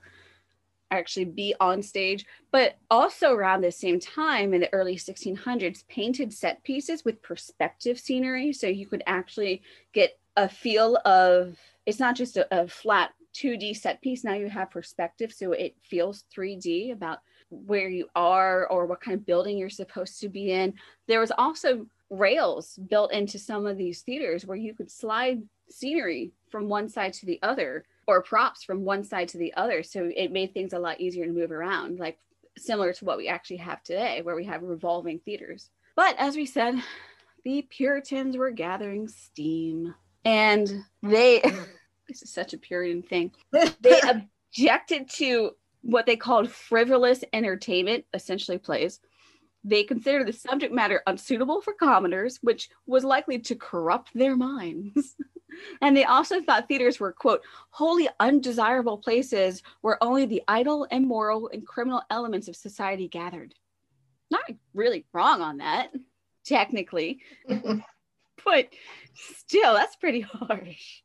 actually 0.90 1.24
be 1.24 1.55
on 1.59 1.83
stage. 1.83 2.26
But 2.50 2.76
also 2.90 3.33
around 3.33 3.62
the 3.62 3.72
same 3.72 3.98
time 3.98 4.52
in 4.52 4.61
the 4.61 4.72
early 4.74 4.96
1600s, 4.96 5.88
painted 5.88 6.33
set 6.33 6.62
pieces 6.62 7.07
with 7.07 7.22
perspective 7.22 7.98
scenery. 7.98 8.52
So 8.52 8.66
you 8.66 8.87
could 8.87 9.02
actually 9.07 9.62
get 9.94 10.18
a 10.37 10.48
feel 10.48 10.98
of 11.07 11.57
it's 11.87 11.98
not 11.98 12.16
just 12.16 12.37
a, 12.37 12.46
a 12.62 12.68
flat 12.68 13.12
2D 13.35 13.77
set 13.77 14.01
piece. 14.01 14.25
Now 14.25 14.35
you 14.35 14.49
have 14.49 14.71
perspective. 14.71 15.33
So 15.33 15.53
it 15.53 15.77
feels 15.83 16.25
3D 16.37 16.92
about 16.92 17.21
where 17.51 17.88
you 17.88 18.09
are 18.14 18.66
or 18.68 18.87
what 18.87 19.01
kind 19.01 19.14
of 19.14 19.27
building 19.27 19.59
you're 19.59 19.71
supposed 19.71 20.21
to 20.21 20.29
be 20.29 20.53
in. 20.53 20.75
There 21.07 21.21
was 21.21 21.33
also 21.37 21.87
rails 22.11 22.79
built 22.88 23.12
into 23.12 23.38
some 23.38 23.66
of 23.66 23.77
these 23.77 24.03
theaters 24.03 24.47
where 24.47 24.57
you 24.57 24.75
could 24.75 24.90
slide 24.90 25.42
scenery 25.68 26.33
from 26.51 26.68
one 26.68 26.88
side 26.88 27.12
to 27.14 27.27
the 27.27 27.38
other 27.42 27.85
or 28.07 28.23
props 28.23 28.62
from 28.62 28.85
one 28.85 29.05
side 29.05 29.29
to 29.29 29.38
the 29.38 29.55
other. 29.55 29.83
So 29.83 30.11
it 30.14 30.33
made 30.33 30.53
things 30.53 30.73
a 30.73 30.79
lot 30.79 31.01
easier 31.01 31.27
to 31.27 31.33
move 31.33 31.51
around, 31.51 31.99
like 31.99 32.18
similar 32.59 32.92
to 32.92 33.05
what 33.05 33.16
we 33.16 33.29
actually 33.29 33.59
have 33.59 33.83
today, 33.83 34.21
where 34.23 34.37
we 34.37 34.45
have 34.45 34.62
revolving 34.62 35.21
theaters. 35.21 35.71
But 35.97 36.16
as 36.18 36.37
we 36.37 36.47
said, 36.47 36.83
the 37.45 37.62
Puritans 37.62 38.37
were 38.37 38.51
gathering 38.51 39.09
steam 39.09 39.95
and 40.25 40.85
they, 41.03 41.42
this 42.12 42.22
is 42.22 42.33
such 42.33 42.53
a 42.53 42.59
Puritan 42.59 43.03
thing, 43.03 43.33
they 43.81 44.01
objected 44.01 45.09
to 45.11 45.53
what 45.83 46.07
they 46.07 46.16
called 46.16 46.51
frivolous 46.51 47.25
entertainment, 47.33 48.05
essentially 48.14 48.59
plays. 48.59 49.01
They 49.64 49.85
considered 49.85 50.27
the 50.27 50.33
subject 50.33 50.72
matter 50.72 51.03
unsuitable 51.07 51.61
for 51.61 51.72
commoners, 51.72 52.38
which 52.42 52.68
was 52.87 53.05
likely 53.05 53.38
to 53.40 53.55
corrupt 53.55 54.11
their 54.14 54.37
minds. 54.37 55.16
and 55.81 55.96
they 55.96 56.05
also 56.05 56.40
thought 56.40 56.68
theaters 56.68 56.98
were, 56.98 57.12
quote, 57.12 57.42
wholly 57.70 58.09
undesirable 58.20 58.98
places 58.98 59.62
where 59.81 60.03
only 60.03 60.27
the 60.27 60.42
idle, 60.48 60.85
immoral, 60.90 61.48
and 61.53 61.66
criminal 61.66 62.03
elements 62.11 62.48
of 62.48 62.57
society 62.57 63.09
gathered. 63.09 63.55
Not 64.31 64.44
really 64.75 65.05
wrong 65.12 65.42
on 65.42 65.59
that, 65.59 65.92
technically, 66.44 67.20
but 68.44 68.68
still, 69.14 69.75
that's 69.75 69.96
pretty 69.96 70.22
harsh. 70.22 71.03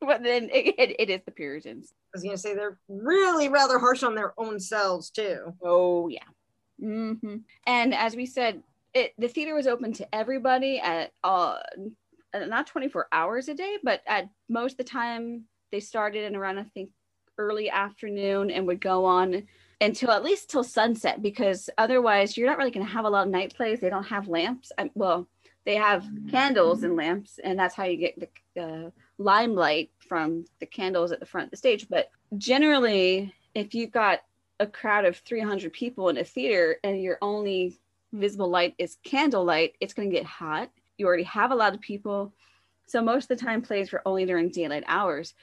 But 0.06 0.22
then 0.22 0.48
it, 0.50 0.74
it, 0.78 0.96
it 0.98 1.10
is 1.10 1.20
the 1.26 1.30
Puritans. 1.30 1.92
I 1.92 2.08
was 2.14 2.22
gonna 2.22 2.38
say 2.38 2.54
they're 2.54 2.78
really 2.88 3.48
rather 3.48 3.78
harsh 3.78 4.02
on 4.02 4.14
their 4.14 4.32
own 4.38 4.58
selves 4.58 5.10
too. 5.10 5.54
Oh 5.62 6.08
yeah. 6.08 6.24
hmm 6.80 7.36
And 7.66 7.94
as 7.94 8.16
we 8.16 8.24
said, 8.26 8.62
it 8.94 9.12
the 9.18 9.28
theater 9.28 9.54
was 9.54 9.66
open 9.66 9.92
to 9.94 10.14
everybody 10.14 10.80
at 10.80 11.12
uh 11.22 11.58
uh, 12.32 12.46
not 12.46 12.66
24 12.68 13.08
hours 13.12 13.48
a 13.48 13.54
day, 13.54 13.76
but 13.82 14.02
at 14.06 14.28
most 14.48 14.72
of 14.72 14.78
the 14.78 14.84
time 14.84 15.44
they 15.70 15.80
started 15.80 16.24
in 16.24 16.36
around 16.36 16.58
I 16.58 16.64
think 16.64 16.90
early 17.38 17.70
afternoon 17.70 18.50
and 18.50 18.66
would 18.66 18.80
go 18.80 19.04
on 19.04 19.42
until 19.80 20.10
at 20.10 20.24
least 20.24 20.50
till 20.50 20.64
sunset 20.64 21.22
because 21.22 21.70
otherwise 21.78 22.36
you're 22.36 22.46
not 22.46 22.58
really 22.58 22.70
going 22.70 22.86
to 22.86 22.92
have 22.92 23.04
a 23.06 23.10
lot 23.10 23.26
of 23.26 23.32
night 23.32 23.54
plays. 23.54 23.80
They 23.80 23.88
don't 23.90 24.04
have 24.04 24.28
lamps. 24.28 24.72
Um, 24.78 24.90
well, 24.94 25.26
they 25.64 25.76
have 25.76 26.06
candles 26.30 26.82
and 26.82 26.96
lamps, 26.96 27.38
and 27.42 27.58
that's 27.58 27.74
how 27.74 27.84
you 27.84 27.96
get 27.96 28.18
the 28.54 28.62
uh, 28.62 28.90
limelight 29.20 29.90
from 29.98 30.46
the 30.60 30.66
candles 30.66 31.12
at 31.12 31.20
the 31.20 31.26
front 31.26 31.44
of 31.44 31.50
the 31.50 31.56
stage. 31.56 31.86
But 31.88 32.10
generally, 32.38 33.32
if 33.54 33.74
you've 33.74 33.92
got 33.92 34.20
a 34.58 34.66
crowd 34.66 35.04
of 35.04 35.18
300 35.18 35.72
people 35.72 36.08
in 36.08 36.16
a 36.16 36.24
theater 36.24 36.78
and 36.82 37.00
your 37.00 37.18
only 37.20 37.78
visible 38.12 38.48
light 38.48 38.74
is 38.78 38.96
candlelight, 39.04 39.74
it's 39.78 39.94
going 39.94 40.10
to 40.10 40.16
get 40.16 40.26
hot. 40.26 40.70
You 40.96 41.06
already 41.06 41.22
have 41.24 41.52
a 41.52 41.54
lot 41.54 41.74
of 41.74 41.80
people. 41.80 42.32
So 42.86 43.02
most 43.02 43.30
of 43.30 43.38
the 43.38 43.44
time, 43.44 43.62
plays 43.62 43.92
were 43.92 44.02
only 44.06 44.24
during 44.24 44.48
daylight 44.48 44.84
hours. 44.86 45.34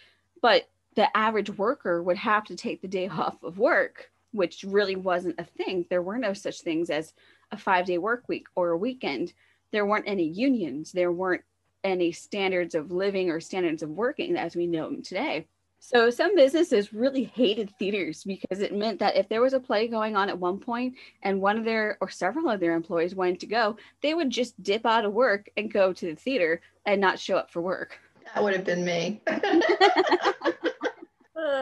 But 0.42 0.68
the 0.96 1.16
average 1.16 1.52
worker 1.52 2.02
would 2.02 2.18
have 2.18 2.46
to 2.46 2.56
take 2.56 2.82
the 2.82 2.88
day 2.88 3.08
off 3.12 3.42
of 3.44 3.60
work, 3.60 4.12
which 4.32 4.66
really 4.68 4.96
wasn't 4.96 5.40
a 5.40 5.44
thing. 5.44 5.86
There 5.90 6.02
were 6.02 6.18
no 6.18 6.34
such 6.34 6.62
things 6.62 6.90
as 6.90 7.14
a 7.52 7.58
five 7.58 7.86
day 7.86 8.00
work 8.00 8.28
week 8.28 8.48
or 8.56 8.72
a 8.72 8.78
weekend. 8.78 9.34
There 9.72 9.86
weren't 9.86 10.08
any 10.08 10.26
unions. 10.26 10.92
There 10.92 11.12
weren't 11.12 11.44
any 11.84 12.12
standards 12.12 12.76
of 12.76 12.92
living 12.92 13.30
or 13.30 13.40
standards 13.40 13.84
of 13.84 13.90
working 13.90 14.38
as 14.38 14.56
we 14.56 14.68
know 14.68 14.90
them 14.90 15.02
today. 15.02 15.48
So 15.80 16.10
some 16.10 16.36
businesses 16.36 16.92
really 16.92 17.24
hated 17.24 17.72
theaters 17.78 18.24
because 18.24 18.60
it 18.60 18.76
meant 18.76 19.00
that 19.00 19.16
if 19.16 19.30
there 19.30 19.42
was 19.42 19.54
a 19.54 19.60
play 19.60 19.88
going 19.88 20.16
on 20.16 20.28
at 20.28 20.38
one 20.38 20.60
point 20.60 20.96
and 21.24 21.40
one 21.40 21.58
of 21.58 21.66
their 21.66 21.98
or 22.02 22.10
several 22.10 22.50
of 22.50 22.60
their 22.60 22.74
employees 22.74 23.16
wanted 23.16 23.40
to 23.42 23.48
go, 23.48 23.78
they 24.02 24.14
would 24.14 24.30
just 24.30 24.62
dip 24.64 24.86
out 24.86 25.06
of 25.06 25.14
work 25.14 25.50
and 25.56 25.72
go 25.72 25.94
to 25.94 26.08
the 26.08 26.16
theater 26.16 26.62
and 26.86 27.00
not 27.00 27.20
show 27.20 27.38
up 27.38 27.52
for 27.52 27.62
work. 27.62 28.00
That 28.34 28.44
would 28.44 28.56
have 28.56 28.66
been 28.66 28.84
me. 28.84 29.22
Uh, 29.28 29.62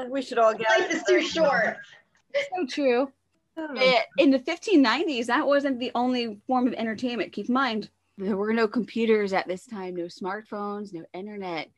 we 0.09 0.21
should 0.21 0.39
all 0.39 0.53
get 0.53 0.69
Life 0.69 0.91
is 0.91 1.03
too 1.03 1.21
short. 1.21 1.77
So 2.33 2.65
true. 2.67 3.11
Oh. 3.57 4.01
In 4.17 4.31
the 4.31 4.39
1590s, 4.39 5.27
that 5.27 5.45
wasn't 5.45 5.79
the 5.79 5.91
only 5.95 6.39
form 6.47 6.67
of 6.67 6.73
entertainment. 6.73 7.31
Keep 7.31 7.47
in 7.47 7.53
mind, 7.53 7.89
there 8.17 8.37
were 8.37 8.53
no 8.53 8.67
computers 8.67 9.33
at 9.33 9.47
this 9.47 9.65
time, 9.65 9.95
no 9.95 10.05
smartphones, 10.05 10.93
no 10.93 11.03
internet. 11.13 11.69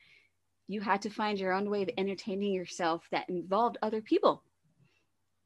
You 0.67 0.81
had 0.81 1.01
to 1.03 1.09
find 1.09 1.39
your 1.39 1.53
own 1.53 1.69
way 1.69 1.83
of 1.83 1.89
entertaining 1.97 2.53
yourself 2.53 3.05
that 3.11 3.29
involved 3.29 3.77
other 3.81 4.01
people. 4.01 4.43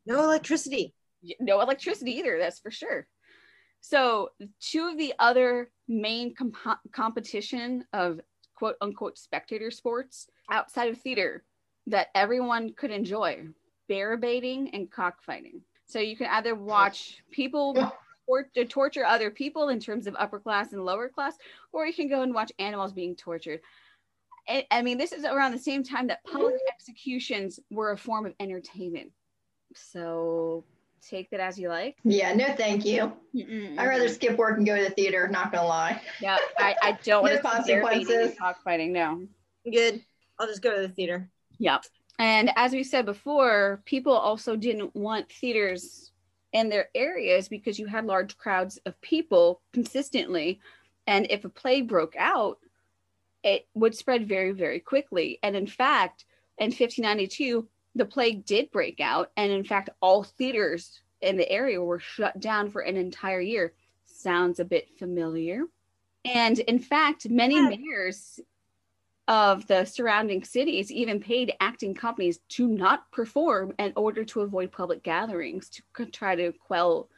No 0.06 0.24
electricity. 0.24 0.94
no 1.40 1.62
electricity 1.62 2.14
either 2.18 2.40
that's 2.40 2.60
for 2.60 2.72
sure 2.72 3.08
so 3.80 4.30
two 4.60 4.88
of 4.88 4.98
the 4.98 5.14
other 5.20 5.70
main 5.88 6.34
comp- 6.34 6.80
competition 6.92 7.86
of 7.94 8.20
quote 8.56 8.76
unquote 8.82 9.18
spectator 9.20 9.70
sports 9.70 10.28
outside 10.52 10.90
of 10.90 11.00
theater 11.00 11.44
that 11.86 12.08
everyone 12.16 12.74
could 12.74 12.90
enjoy 12.92 13.46
bear 13.88 14.18
baiting 14.18 14.70
and 14.74 14.90
cockfighting 14.92 15.62
so 15.86 16.00
you 16.00 16.18
can 16.18 16.28
either 16.28 16.56
watch 16.56 17.22
people 17.32 17.76
tor- 18.28 18.50
to 18.56 18.66
torture 18.66 19.06
other 19.06 19.30
people 19.32 19.70
in 19.70 19.80
terms 19.80 20.08
of 20.08 20.16
upper 20.18 20.40
class 20.40 20.74
and 20.74 20.84
lower 20.86 21.10
class 21.10 21.36
or 21.72 21.86
you 21.86 21.94
can 21.94 22.08
go 22.10 22.22
and 22.22 22.34
watch 22.34 22.52
animals 22.60 22.92
being 22.94 23.16
tortured 23.16 23.62
I- 24.50 24.66
I 24.72 24.82
mean, 24.82 24.98
this 24.98 25.12
is 25.12 25.24
around 25.24 25.52
the 25.52 25.60
same 25.60 25.84
time 25.84 26.08
that 26.08 26.24
public 26.24 26.56
executions 26.74 27.60
were 27.70 27.92
a 27.92 27.98
form 27.98 28.26
of 28.26 28.34
entertainment. 28.40 29.12
So 29.76 30.66
take 31.08 31.30
that 31.30 31.40
as 31.40 31.60
you 31.60 31.70
like. 31.70 31.98
Yeah, 32.04 32.34
no, 32.34 32.48
thank 32.56 32.84
you. 32.84 33.14
Mm-mm, 33.36 33.78
I'd 33.78 33.86
rather 33.88 34.08
skip 34.10 34.38
work 34.38 34.58
and 34.58 34.66
go 34.66 34.76
to 34.76 34.84
the 34.84 34.90
theater. 34.90 35.28
Not 35.28 35.52
gonna 35.52 35.68
lie. 35.68 36.02
Yeah, 36.20 36.38
I, 36.58 36.76
I 36.82 36.92
don't 37.04 37.24
No 37.24 37.32
want 37.44 37.44
to 37.58 37.64
see 37.64 37.72
bear 37.74 37.82
consequences. 37.84 38.38
cockfighting. 38.40 38.92
No. 38.92 39.28
Good. 39.72 40.04
I'll 40.40 40.48
just 40.48 40.62
go 40.64 40.74
to 40.76 40.82
the 40.82 40.90
theater. 40.90 41.30
Yep. 41.60 41.86
And 42.18 42.52
as 42.56 42.72
we 42.72 42.84
said 42.84 43.06
before, 43.06 43.82
people 43.86 44.14
also 44.14 44.56
didn't 44.56 44.96
want 44.96 45.32
theaters 45.32 46.11
in 46.54 46.70
their 46.70 46.90
areas 46.94 47.48
because 47.48 47.80
you 47.80 47.88
had 47.88 48.06
large 48.06 48.38
crowds 48.38 48.78
of 48.86 49.00
people 49.02 49.62
consistently. 49.74 50.60
And 51.08 51.28
if 51.30 51.46
a 51.46 51.50
plague 51.50 51.88
broke 51.88 52.16
out, 52.18 52.60
it 53.44 53.68
would 53.74 53.96
spread 53.96 54.28
very, 54.28 54.52
very 54.52 54.80
quickly. 54.80 55.40
And 55.42 55.56
in 55.56 55.68
fact, 55.68 56.26
in 56.58 56.68
1592, 56.68 57.68
the 57.96 58.06
plague 58.06 58.46
did 58.46 58.72
break 58.72 59.00
out. 59.00 59.32
And 59.36 59.52
in 59.52 59.64
fact, 59.64 59.90
all 60.02 60.24
theaters 60.24 61.02
in 61.22 61.38
the 61.38 61.50
area 61.50 61.82
were 61.82 62.00
shut 62.00 62.40
down 62.40 62.70
for 62.70 62.82
an 62.82 62.98
entire 62.98 63.42
year. 63.42 63.74
Sounds 64.06 64.60
a 64.60 64.66
bit 64.66 64.90
familiar. 64.98 65.64
And 66.24 66.60
in 66.60 66.80
fact, 66.80 67.30
many 67.30 67.60
mayors 67.60 68.40
of 69.28 69.66
the 69.68 69.86
surrounding 69.86 70.44
cities 70.44 70.92
even 70.92 71.20
paid 71.20 71.54
acting 71.60 71.94
companies 71.94 72.40
to 72.50 72.68
not 72.68 73.10
perform 73.12 73.74
in 73.80 73.94
order 73.96 74.24
to 74.26 74.42
avoid 74.42 74.72
public 74.72 75.04
gatherings 75.04 75.70
to 75.70 76.06
try 76.08 76.36
to 76.36 76.52
quell 76.52 77.10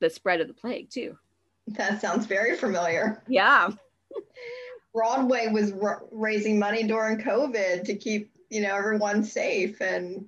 the 0.00 0.10
spread 0.10 0.40
of 0.40 0.48
the 0.48 0.54
plague, 0.54 0.90
too. 0.90 1.16
That 1.68 2.00
sounds 2.00 2.26
very 2.26 2.56
familiar. 2.56 3.22
Yeah. 3.28 3.70
Broadway 4.94 5.48
was 5.48 5.72
r- 5.80 6.02
raising 6.10 6.58
money 6.58 6.82
during 6.82 7.18
COVID 7.18 7.84
to 7.84 7.94
keep, 7.94 8.32
you 8.48 8.62
know, 8.62 8.74
everyone 8.74 9.22
safe 9.22 9.80
and 9.80 10.26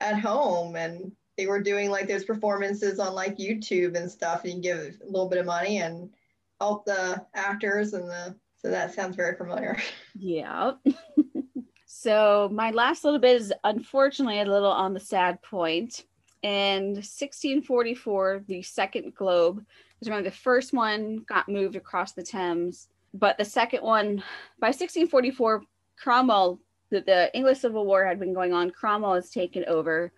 at 0.00 0.18
home. 0.18 0.74
And 0.74 1.12
they 1.36 1.46
were 1.46 1.62
doing 1.62 1.90
like 1.90 2.08
those 2.08 2.24
performances 2.24 2.98
on 2.98 3.14
like 3.14 3.38
YouTube 3.38 3.96
and 3.96 4.10
stuff. 4.10 4.44
And 4.44 4.54
you 4.54 4.60
give 4.60 4.96
a 5.00 5.06
little 5.06 5.28
bit 5.28 5.38
of 5.38 5.46
money 5.46 5.78
and 5.78 6.10
help 6.60 6.86
the 6.86 7.24
actors 7.34 7.92
and 7.92 8.08
the, 8.08 8.34
so 8.62 8.70
that 8.70 8.94
sounds 8.94 9.16
very 9.16 9.36
familiar. 9.36 9.78
Yeah. 10.18 10.72
so 11.86 12.50
my 12.52 12.70
last 12.70 13.04
little 13.04 13.18
bit 13.18 13.40
is 13.40 13.52
unfortunately 13.64 14.40
a 14.40 14.44
little 14.44 14.70
on 14.70 14.92
the 14.92 15.00
sad 15.00 15.40
point. 15.42 16.04
In 16.42 16.94
1644, 16.94 18.44
the 18.46 18.62
second 18.62 19.14
globe, 19.14 19.56
because 19.56 20.08
remember 20.08 20.30
the 20.30 20.36
first 20.36 20.72
one 20.72 21.24
got 21.28 21.48
moved 21.48 21.76
across 21.76 22.12
the 22.12 22.22
Thames, 22.22 22.88
but 23.12 23.36
the 23.36 23.44
second 23.44 23.82
one 23.82 24.22
by 24.58 24.68
1644, 24.68 25.62
Cromwell, 25.98 26.58
the, 26.90 27.02
the 27.02 27.34
English 27.34 27.60
Civil 27.60 27.84
War 27.84 28.06
had 28.06 28.18
been 28.18 28.32
going 28.32 28.52
on. 28.52 28.70
Cromwell 28.70 29.14
has 29.14 29.30
taken 29.30 29.64
over. 29.66 30.12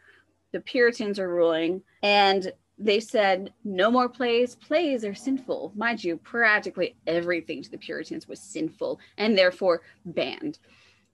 The 0.52 0.60
Puritans 0.60 1.18
are 1.18 1.32
ruling, 1.32 1.82
and 2.02 2.52
they 2.78 3.00
said 3.00 3.52
no 3.64 3.90
more 3.90 4.08
plays. 4.08 4.54
Plays 4.54 5.04
are 5.04 5.14
sinful. 5.14 5.72
Mind 5.76 6.02
you, 6.02 6.16
practically 6.16 6.96
everything 7.06 7.62
to 7.62 7.70
the 7.70 7.78
Puritans 7.78 8.26
was 8.26 8.40
sinful 8.40 8.98
and 9.18 9.36
therefore 9.36 9.82
banned. 10.04 10.58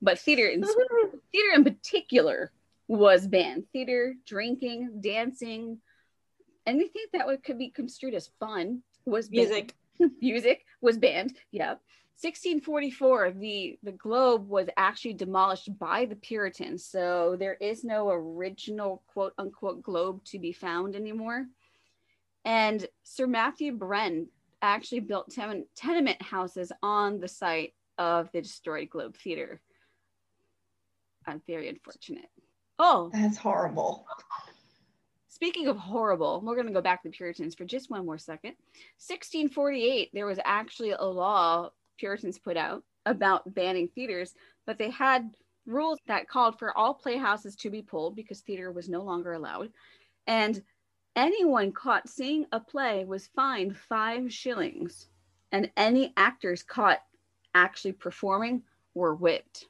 But 0.01 0.19
theater 0.19 0.47
in 0.47 0.63
theater 1.33 1.55
in 1.55 1.65
particular 1.65 2.53
was 2.87 3.27
banned. 3.27 3.65
Theater, 3.73 4.15
drinking, 4.27 5.01
dancing, 5.01 5.79
anything 6.67 7.05
that 7.13 7.27
would, 7.27 7.43
could 7.43 7.59
be 7.59 7.71
construed 7.71 8.15
as 8.15 8.31
fun 8.41 8.83
was 9.05 9.29
banned. 9.29 9.49
Music. 9.49 9.75
music 10.21 10.65
was 10.81 10.97
banned. 10.97 11.37
Yeah. 11.51 11.75
1644, 12.21 13.31
the 13.39 13.79
the 13.85 13.93
globe 13.93 14.49
was 14.49 14.67
actually 14.77 15.15
demolished 15.15 15.79
by 15.79 16.05
the 16.05 16.17
Puritans, 16.17 16.85
so 16.85 17.37
there 17.39 17.55
is 17.55 17.85
no 17.85 18.11
original 18.11 19.05
quote 19.07 19.35
unquote 19.39 19.85
globe 19.85 20.25
to 20.25 20.41
be 20.41 20.51
found 20.51 20.97
anymore. 20.97 21.47
And 22.45 22.85
Sir 23.05 23.29
Matthew 23.29 23.71
Brend 23.71 24.29
actually 24.61 24.99
built 25.01 25.31
ten- 25.31 25.67
tenement 25.77 26.21
houses 26.21 26.73
on 26.83 27.21
the 27.21 27.29
site 27.29 27.75
of 27.99 28.33
the 28.33 28.43
destroyed 28.43 28.91
Globe 28.91 29.17
Theater. 29.17 29.61
I'm 31.25 31.41
very 31.47 31.69
unfortunate. 31.69 32.31
Oh, 32.81 33.11
That's 33.13 33.37
horrible. 33.37 34.07
Speaking 35.29 35.69
of 35.69 35.77
horrible, 35.77 36.43
we're 36.45 36.57
going 36.57 36.67
to 36.67 36.73
go 36.73 36.81
back 36.81 37.03
to 37.03 37.09
the 37.11 37.17
Puritans 37.17 37.55
for 37.55 37.65
just 37.65 37.91
one 37.91 38.05
more 38.05 38.19
second. 38.19 38.55
1648, 39.07 40.11
there 40.13 40.27
was 40.27 40.41
actually 40.45 40.91
a 40.91 41.05
law 41.05 41.71
Puritans 41.99 42.39
put 42.39 42.57
out 42.57 42.83
about 43.07 43.55
banning 43.55 43.89
theaters, 43.89 44.35
but 44.67 44.79
they 44.79 44.91
had 44.91 45.35
rules 45.67 45.99
that 46.07 46.29
called 46.29 46.59
for 46.59 46.77
all 46.77 46.95
playhouses 46.95 47.55
to 47.57 47.71
be 47.71 47.83
pulled 47.83 48.17
because 48.17 48.41
theater 48.41 48.73
was 48.73 48.89
no 48.89 49.03
longer 49.03 49.35
allowed. 49.35 49.71
And 50.27 50.63
anyone 51.17 51.73
caught 51.73 52.09
seeing 52.09 52.47
a 52.53 52.61
play 52.61 53.05
was 53.05 53.29
fined 53.29 53.77
five 53.77 54.33
shillings, 54.33 55.09
and 55.53 55.71
any 55.77 56.13
actors 56.17 56.63
caught 56.63 57.01
actually 57.55 57.93
performing 57.93 58.63
were 58.95 59.15
whipped. 59.15 59.67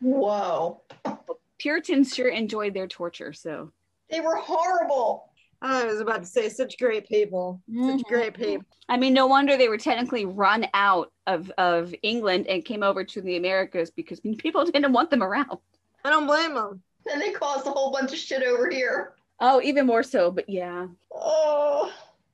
Whoa. 0.00 0.80
Puritans 1.58 2.14
sure 2.14 2.28
enjoyed 2.28 2.74
their 2.74 2.88
torture, 2.88 3.32
so 3.32 3.70
They 4.08 4.20
were 4.20 4.36
horrible. 4.36 5.29
Oh, 5.62 5.82
I 5.82 5.86
was 5.86 6.00
about 6.00 6.22
to 6.22 6.26
say, 6.26 6.48
such 6.48 6.78
great 6.78 7.06
people. 7.06 7.60
Such 7.68 7.76
mm-hmm. 7.76 8.08
great 8.08 8.34
people. 8.34 8.64
I 8.88 8.96
mean, 8.96 9.12
no 9.12 9.26
wonder 9.26 9.56
they 9.56 9.68
were 9.68 9.78
technically 9.78 10.24
run 10.24 10.66
out 10.72 11.12
of, 11.26 11.50
of 11.58 11.94
England 12.02 12.46
and 12.46 12.64
came 12.64 12.82
over 12.82 13.04
to 13.04 13.20
the 13.20 13.36
Americas 13.36 13.90
because 13.90 14.20
people 14.38 14.64
didn't 14.64 14.92
want 14.92 15.10
them 15.10 15.22
around. 15.22 15.58
I 16.04 16.10
don't 16.10 16.26
blame 16.26 16.54
them. 16.54 16.82
And 17.10 17.20
they 17.20 17.32
caused 17.32 17.66
a 17.66 17.70
whole 17.70 17.90
bunch 17.90 18.12
of 18.12 18.18
shit 18.18 18.42
over 18.42 18.70
here. 18.70 19.14
Oh, 19.38 19.60
even 19.62 19.86
more 19.86 20.02
so, 20.02 20.30
but 20.30 20.48
yeah. 20.48 20.86
Oh. 21.14 21.92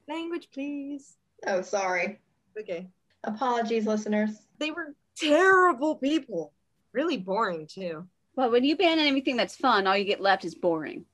Language, 0.09 0.49
please. 0.53 1.17
Oh, 1.47 1.63
sorry. 1.63 2.21
Okay. 2.59 2.89
Apologies, 3.25 3.87
listeners. 3.87 4.31
They 4.59 4.71
were 4.71 4.95
terrible 5.17 5.97
people. 5.97 6.53
Really 6.93 7.17
boring, 7.17 7.67
too. 7.67 8.07
Well, 8.37 8.51
when 8.51 8.65
you 8.65 8.77
ban 8.77 8.99
anything 8.99 9.37
that's 9.37 9.57
fun, 9.57 9.87
all 9.87 9.97
you 9.97 10.05
get 10.05 10.21
left 10.21 10.45
is 10.45 10.55
boring. 10.55 11.05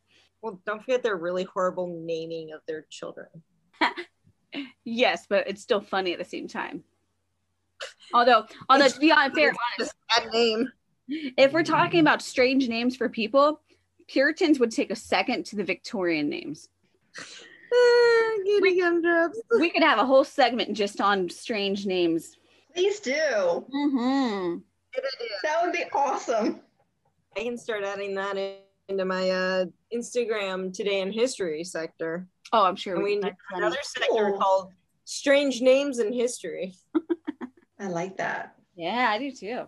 Well, 0.42 0.60
don't 0.66 0.80
forget 0.80 1.02
their 1.02 1.16
really 1.16 1.44
horrible 1.44 2.02
naming 2.04 2.52
of 2.52 2.60
their 2.66 2.86
children. 2.90 3.28
Yes, 4.84 5.26
but 5.28 5.48
it's 5.48 5.62
still 5.62 5.80
funny 5.80 6.12
at 6.12 6.18
the 6.18 6.24
same 6.24 6.48
time. 6.48 6.82
Although, 8.12 8.46
although 8.68 8.88
to 8.88 8.98
be 8.98 9.10
unfair, 9.10 9.52
fair, 9.52 9.54
honest, 9.78 9.94
Bad 10.16 10.32
name. 10.32 10.72
if 11.08 11.52
we're 11.52 11.62
talking 11.62 12.00
about 12.00 12.20
strange 12.20 12.68
names 12.68 12.96
for 12.96 13.08
people, 13.08 13.60
Puritans 14.08 14.58
would 14.58 14.70
take 14.70 14.90
a 14.90 14.96
second 14.96 15.46
to 15.46 15.56
the 15.56 15.64
Victorian 15.64 16.28
names. 16.28 16.68
Getting 18.44 18.80
gumdrops. 18.80 19.40
We 19.58 19.70
could 19.70 19.82
have 19.82 19.98
a 19.98 20.04
whole 20.04 20.24
segment 20.24 20.76
just 20.76 21.00
on 21.00 21.30
strange 21.30 21.86
names. 21.86 22.36
Please 22.74 23.00
do. 23.00 23.12
Mm-hmm. 23.12 24.58
That 25.44 25.62
would 25.62 25.72
be 25.72 25.84
awesome. 25.94 26.60
I 27.36 27.40
can 27.44 27.56
start 27.56 27.84
adding 27.84 28.14
that 28.16 28.36
in, 28.36 28.56
into 28.88 29.04
my 29.04 29.30
uh, 29.30 29.64
Instagram 29.94 30.72
today 30.74 31.00
in 31.00 31.12
history 31.12 31.64
sector. 31.64 32.26
Oh, 32.52 32.64
I'm 32.64 32.76
sure 32.76 32.94
And 32.94 33.04
we 33.04 33.12
can 33.18 33.30
need 33.30 33.34
another 33.52 33.76
sector 33.82 34.30
Cool. 34.30 34.38
called 34.38 34.72
Strange 35.04 35.60
Names 35.60 35.98
in 35.98 36.12
History. 36.12 36.74
I 37.80 37.88
like 37.88 38.16
that. 38.18 38.54
Yeah, 38.76 39.08
I 39.10 39.18
do 39.18 39.30
too. 39.32 39.62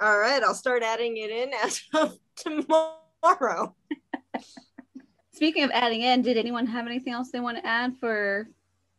All 0.00 0.18
right, 0.18 0.42
I'll 0.42 0.54
start 0.54 0.82
adding 0.82 1.16
it 1.16 1.30
in 1.30 1.52
as 1.64 1.80
of 1.94 2.18
tomorrow. 2.36 3.74
Speaking 5.32 5.64
of 5.64 5.70
adding 5.72 6.02
in, 6.02 6.22
did 6.22 6.36
anyone 6.36 6.66
have 6.66 6.86
anything 6.86 7.12
else 7.12 7.30
they 7.30 7.40
want 7.40 7.58
to 7.58 7.66
add 7.66 7.96
for 7.98 8.48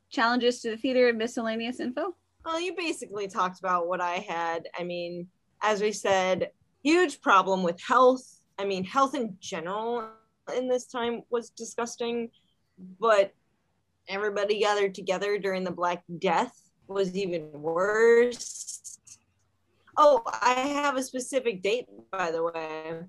challenges 0.10 0.62
to 0.62 0.72
the 0.72 0.78
theater 0.78 1.10
and 1.10 1.18
miscellaneous 1.18 1.80
info? 1.80 2.16
Well, 2.46 2.60
you 2.62 2.76
basically 2.76 3.28
talked 3.28 3.60
about 3.60 3.88
what 3.88 4.02
I 4.02 4.16
had. 4.28 4.68
I 4.78 4.84
mean, 4.84 5.28
as 5.62 5.82
we 5.82 5.92
said, 5.92 6.52
huge 6.84 7.22
problem 7.22 7.64
with 7.64 7.82
health. 7.82 8.37
I 8.58 8.66
mean, 8.66 8.84
health 8.84 9.16
in 9.16 9.38
general 9.40 10.10
in 10.56 10.68
this 10.68 10.86
time 10.86 11.24
was 11.30 11.50
disgusting, 11.50 12.30
but 13.00 13.34
everybody 14.08 14.60
gathered 14.60 14.96
together 14.96 15.38
during 15.38 15.64
the 15.64 15.72
Black 15.72 16.04
Death 16.20 16.58
was 16.88 17.16
even 17.16 17.52
worse. 17.54 19.00
Oh, 19.98 20.22
I 20.42 20.54
have 20.54 20.96
a 20.96 21.04
specific 21.04 21.62
date, 21.62 21.88
by 22.12 22.32
the 22.32 22.44
way. 22.44 23.00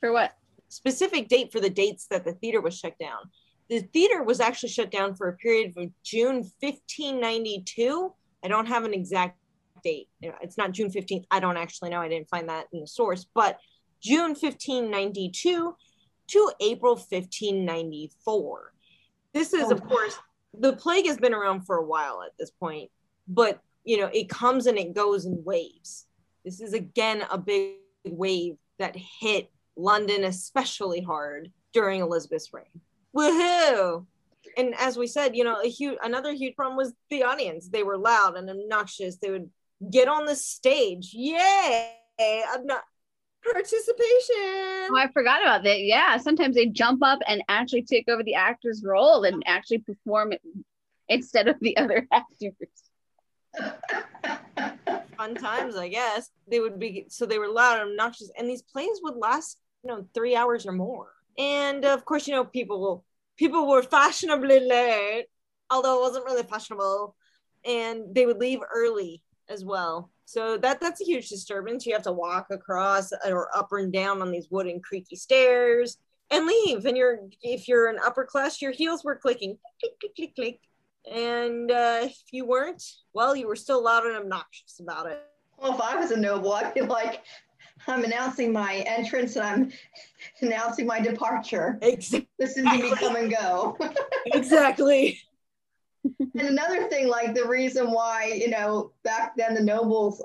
For 0.00 0.12
what? 0.12 0.36
Specific 0.68 1.28
date 1.28 1.52
for 1.52 1.60
the 1.60 1.70
dates 1.70 2.06
that 2.08 2.24
the 2.24 2.32
theater 2.32 2.60
was 2.60 2.78
shut 2.78 2.98
down. 2.98 3.30
The 3.68 3.80
theater 3.80 4.22
was 4.22 4.40
actually 4.40 4.68
shut 4.68 4.90
down 4.90 5.14
for 5.14 5.28
a 5.28 5.36
period 5.36 5.74
of 5.76 5.90
June 6.02 6.36
1592 6.60 8.12
I 8.46 8.48
don't 8.48 8.66
have 8.66 8.84
an 8.84 8.94
exact 8.94 9.38
date. 9.82 10.08
It's 10.20 10.56
not 10.56 10.70
June 10.70 10.88
15th. 10.88 11.24
I 11.32 11.40
don't 11.40 11.56
actually 11.56 11.90
know. 11.90 12.00
I 12.00 12.08
didn't 12.08 12.28
find 12.28 12.48
that 12.48 12.66
in 12.72 12.80
the 12.80 12.86
source, 12.86 13.26
but 13.34 13.58
June 14.00 14.30
1592 14.34 15.76
to 16.28 16.52
April 16.60 16.96
1594. 16.96 18.72
This 19.32 19.52
is, 19.52 19.70
of 19.70 19.80
Oh. 19.82 19.86
course, 19.86 20.18
the 20.58 20.74
plague 20.74 21.06
has 21.06 21.18
been 21.18 21.34
around 21.34 21.62
for 21.62 21.76
a 21.76 21.84
while 21.84 22.22
at 22.22 22.36
this 22.38 22.50
point, 22.50 22.90
but 23.28 23.60
you 23.84 23.98
know, 23.98 24.10
it 24.12 24.28
comes 24.28 24.66
and 24.66 24.76
it 24.78 24.94
goes 24.94 25.26
in 25.26 25.44
waves. 25.44 26.06
This 26.44 26.60
is 26.60 26.72
again 26.74 27.24
a 27.30 27.38
big 27.38 27.76
wave 28.04 28.56
that 28.78 28.96
hit 28.96 29.50
London 29.76 30.24
especially 30.24 31.00
hard 31.00 31.52
during 31.72 32.00
Elizabeth's 32.00 32.52
reign. 32.52 32.80
Woohoo! 33.16 34.06
and 34.56 34.74
as 34.76 34.96
we 34.96 35.06
said, 35.06 35.36
you 35.36 35.44
know, 35.44 35.60
a 35.60 35.68
huge 35.68 35.98
another 36.02 36.32
huge 36.32 36.56
problem 36.56 36.76
was 36.76 36.94
the 37.10 37.22
audience. 37.24 37.68
They 37.68 37.82
were 37.82 37.98
loud 37.98 38.36
and 38.36 38.48
obnoxious. 38.48 39.16
They 39.16 39.30
would 39.30 39.50
get 39.90 40.08
on 40.08 40.24
the 40.24 40.34
stage. 40.36 41.10
Yay! 41.12 41.92
Obno- 42.20 42.80
participation. 43.52 44.88
Oh, 44.90 44.96
I 44.96 45.08
forgot 45.12 45.42
about 45.42 45.64
that. 45.64 45.82
Yeah, 45.82 46.16
sometimes 46.18 46.54
they 46.54 46.66
jump 46.66 47.02
up 47.02 47.20
and 47.26 47.42
actually 47.48 47.82
take 47.82 48.08
over 48.08 48.22
the 48.22 48.34
actor's 48.34 48.82
role 48.84 49.24
and 49.24 49.42
actually 49.46 49.78
perform 49.78 50.32
it 50.32 50.42
instead 51.08 51.48
of 51.48 51.56
the 51.60 51.76
other 51.76 52.06
actors. 52.12 52.54
Fun 55.16 55.34
times, 55.34 55.76
I 55.76 55.88
guess. 55.88 56.30
They 56.48 56.60
would 56.60 56.78
be 56.78 57.06
so 57.08 57.26
they 57.26 57.38
were 57.38 57.48
loud 57.48 57.80
and 57.80 57.90
obnoxious, 57.90 58.30
and 58.38 58.48
these 58.48 58.62
plays 58.62 59.00
would 59.02 59.16
last, 59.16 59.58
you 59.82 59.90
know, 59.90 60.06
three 60.14 60.36
hours 60.36 60.66
or 60.66 60.72
more. 60.72 61.08
And 61.38 61.84
of 61.84 62.04
course, 62.04 62.26
you 62.26 62.34
know, 62.34 62.44
people 62.44 63.04
people 63.36 63.68
were 63.68 63.82
fashionably 63.82 64.60
late, 64.60 65.26
although 65.70 65.98
it 65.98 66.02
wasn't 66.02 66.24
really 66.24 66.42
fashionable, 66.42 67.16
and 67.64 68.14
they 68.14 68.26
would 68.26 68.38
leave 68.38 68.60
early 68.74 69.22
as 69.48 69.64
well. 69.64 70.10
So 70.24 70.56
that 70.58 70.80
that's 70.80 71.00
a 71.00 71.04
huge 71.04 71.28
disturbance. 71.28 71.86
You 71.86 71.94
have 71.94 72.02
to 72.02 72.12
walk 72.12 72.48
across 72.50 73.12
or 73.24 73.48
up 73.56 73.68
and 73.72 73.92
down 73.92 74.22
on 74.22 74.30
these 74.30 74.48
wooden 74.50 74.80
creaky 74.80 75.16
stairs 75.16 75.98
and 76.30 76.46
leave. 76.46 76.84
And 76.84 76.96
you're 76.96 77.20
if 77.42 77.68
you're 77.68 77.88
an 77.88 77.98
upper 78.04 78.24
class, 78.24 78.60
your 78.60 78.72
heels 78.72 79.04
were 79.04 79.16
clicking, 79.16 79.58
click, 79.80 80.00
click, 80.00 80.16
click, 80.16 80.34
click. 80.34 80.60
And 81.10 81.70
uh, 81.70 82.00
if 82.02 82.16
you 82.32 82.44
weren't, 82.44 82.82
well, 83.12 83.36
you 83.36 83.46
were 83.46 83.56
still 83.56 83.84
loud 83.84 84.04
and 84.04 84.16
obnoxious 84.16 84.80
about 84.80 85.06
it. 85.06 85.22
Well, 85.56 85.74
if 85.74 85.80
I 85.80 85.96
was 85.96 86.10
a 86.10 86.16
noble, 86.16 86.52
I'd 86.52 86.74
be 86.74 86.80
like, 86.80 87.22
I'm 87.86 88.04
announcing 88.04 88.52
my 88.52 88.84
entrance 88.86 89.36
and 89.36 89.44
I'm 89.46 89.72
announcing 90.40 90.86
my 90.86 91.00
departure. 91.00 91.78
Exactly. 91.82 92.28
This 92.38 92.56
is 92.56 92.64
me 92.64 92.90
come 92.96 93.16
and 93.16 93.30
go. 93.30 93.78
exactly. 94.26 95.20
And 96.38 96.48
another 96.48 96.88
thing, 96.88 97.08
like 97.08 97.34
the 97.34 97.46
reason 97.46 97.90
why, 97.90 98.32
you 98.34 98.50
know, 98.50 98.92
back 99.04 99.36
then 99.36 99.54
the 99.54 99.62
nobles 99.62 100.22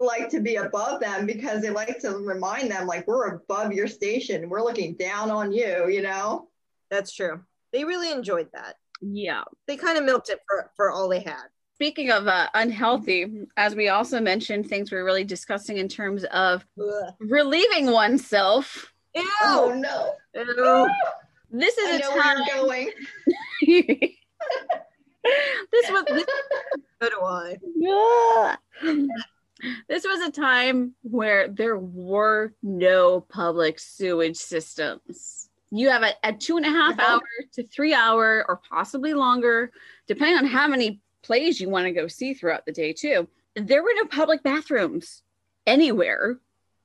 like 0.00 0.28
to 0.30 0.40
be 0.40 0.56
above 0.56 1.00
them 1.00 1.26
because 1.26 1.60
they 1.60 1.70
like 1.70 1.98
to 2.00 2.10
remind 2.18 2.70
them, 2.70 2.86
like, 2.86 3.06
we're 3.06 3.34
above 3.34 3.72
your 3.72 3.88
station. 3.88 4.48
We're 4.48 4.62
looking 4.62 4.94
down 4.94 5.30
on 5.30 5.52
you, 5.52 5.88
you 5.88 6.02
know? 6.02 6.48
That's 6.90 7.12
true. 7.12 7.40
They 7.72 7.84
really 7.84 8.12
enjoyed 8.12 8.48
that. 8.52 8.76
Yeah. 9.00 9.42
They 9.66 9.76
kind 9.76 9.98
of 9.98 10.04
milked 10.04 10.28
it 10.28 10.40
for, 10.48 10.70
for 10.76 10.90
all 10.90 11.08
they 11.08 11.20
had. 11.20 11.46
Speaking 11.74 12.10
of 12.10 12.26
uh, 12.26 12.48
unhealthy, 12.54 13.46
as 13.56 13.74
we 13.74 13.88
also 13.88 14.20
mentioned, 14.20 14.68
things 14.68 14.90
we're 14.90 15.04
really 15.04 15.24
discussing 15.24 15.76
in 15.76 15.88
terms 15.88 16.24
of 16.24 16.66
Ugh. 16.80 17.14
relieving 17.20 17.90
oneself. 17.90 18.92
Ew. 19.14 19.28
Oh, 19.42 19.72
no. 19.76 20.14
Ew. 20.34 20.88
This 21.50 21.78
is 21.78 21.88
I 21.88 21.96
a 21.96 21.98
know 22.00 22.10
where 22.10 22.22
time. 22.22 22.44
you're 22.46 22.56
going. 22.56 22.90
this 25.72 25.90
was 25.90 26.04
this, 26.06 26.26
So 27.02 27.08
do 27.08 27.20
I. 27.22 28.56
this 29.88 30.04
was 30.04 30.28
a 30.28 30.32
time 30.32 30.94
where 31.02 31.48
there 31.48 31.78
were 31.78 32.54
no 32.62 33.20
public 33.20 33.78
sewage 33.78 34.36
systems. 34.36 35.48
You 35.70 35.90
have 35.90 36.02
a, 36.02 36.12
a 36.24 36.32
two 36.32 36.56
and 36.56 36.66
a 36.66 36.70
half 36.70 36.98
hour 36.98 37.20
to 37.54 37.66
three 37.66 37.94
hour, 37.94 38.44
or 38.48 38.60
possibly 38.68 39.14
longer, 39.14 39.70
depending 40.06 40.38
on 40.38 40.46
how 40.46 40.66
many 40.66 41.00
plays 41.22 41.60
you 41.60 41.68
want 41.68 41.86
to 41.86 41.92
go 41.92 42.08
see 42.08 42.34
throughout 42.34 42.64
the 42.64 42.72
day, 42.72 42.92
too. 42.92 43.28
There 43.54 43.82
were 43.82 43.92
no 43.94 44.06
public 44.06 44.42
bathrooms 44.42 45.22
anywhere 45.66 46.38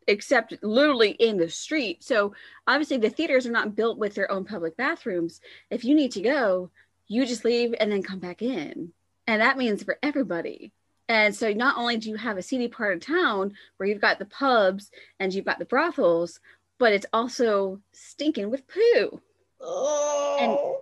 except 0.08 0.54
literally 0.62 1.12
in 1.12 1.38
the 1.38 1.50
street. 1.50 2.04
So 2.04 2.34
obviously, 2.68 2.98
the 2.98 3.10
theaters 3.10 3.46
are 3.46 3.52
not 3.52 3.76
built 3.76 3.98
with 3.98 4.16
their 4.16 4.32
own 4.32 4.46
public 4.46 4.76
bathrooms. 4.78 5.40
If 5.70 5.86
you 5.86 5.96
need 5.96 6.12
to 6.14 6.22
go, 6.22 6.72
you 7.08 7.26
just 7.26 7.46
leave 7.46 7.74
and 7.80 7.92
then 7.92 8.04
come 8.04 8.20
back 8.20 8.42
in. 8.42 8.94
And 9.28 9.42
that 9.42 9.58
means 9.58 9.84
for 9.84 9.98
everybody. 10.04 10.72
And 11.10 11.36
so 11.36 11.52
not 11.52 11.78
only 11.78 11.98
do 11.98 12.10
you 12.10 12.16
have 12.16 12.38
a 12.38 12.42
seedy 12.42 12.68
part 12.68 12.96
of 12.96 13.02
town 13.02 13.54
where 13.78 13.88
you've 13.88 14.02
got 14.02 14.20
the 14.20 14.26
pubs 14.26 14.90
and 15.20 15.34
you've 15.34 15.46
got 15.46 15.60
the 15.60 15.66
brothels, 15.66 16.40
but 16.80 16.94
it's 16.94 17.06
also 17.14 17.80
stinking 17.92 18.50
with 18.50 18.68
poo. 18.68 19.22
Oh. 19.62 20.82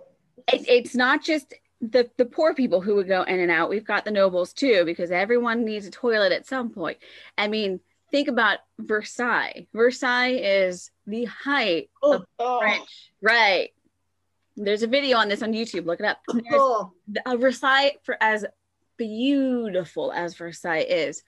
It, 0.52 0.68
it's 0.68 0.94
not 0.94 1.22
just 1.22 1.54
the, 1.80 2.08
the 2.16 2.24
poor 2.24 2.54
people 2.54 2.80
who 2.80 2.94
would 2.96 3.08
go 3.08 3.22
in 3.22 3.40
and 3.40 3.50
out. 3.50 3.68
We've 3.68 3.84
got 3.84 4.04
the 4.04 4.10
nobles 4.10 4.52
too, 4.52 4.84
because 4.84 5.10
everyone 5.10 5.64
needs 5.64 5.86
a 5.86 5.90
toilet 5.90 6.32
at 6.32 6.46
some 6.46 6.70
point. 6.70 6.98
I 7.36 7.48
mean, 7.48 7.80
think 8.10 8.28
about 8.28 8.58
Versailles. 8.78 9.66
Versailles 9.74 10.38
is 10.40 10.90
the 11.06 11.24
height 11.24 11.90
oh, 12.02 12.14
of 12.14 12.26
Oh. 12.38 12.60
French. 12.60 13.12
Right. 13.20 13.70
There's 14.56 14.82
a 14.82 14.86
video 14.86 15.18
on 15.18 15.28
this 15.28 15.42
on 15.42 15.52
YouTube. 15.52 15.86
Look 15.86 16.00
it 16.00 16.06
up. 16.06 16.20
There's 16.28 16.44
the- 17.08 17.28
uh, 17.28 17.36
Versailles, 17.36 17.96
for 18.02 18.16
as 18.20 18.44
beautiful 18.98 20.12
as 20.12 20.34
Versailles 20.34 20.86
is, 20.88 21.22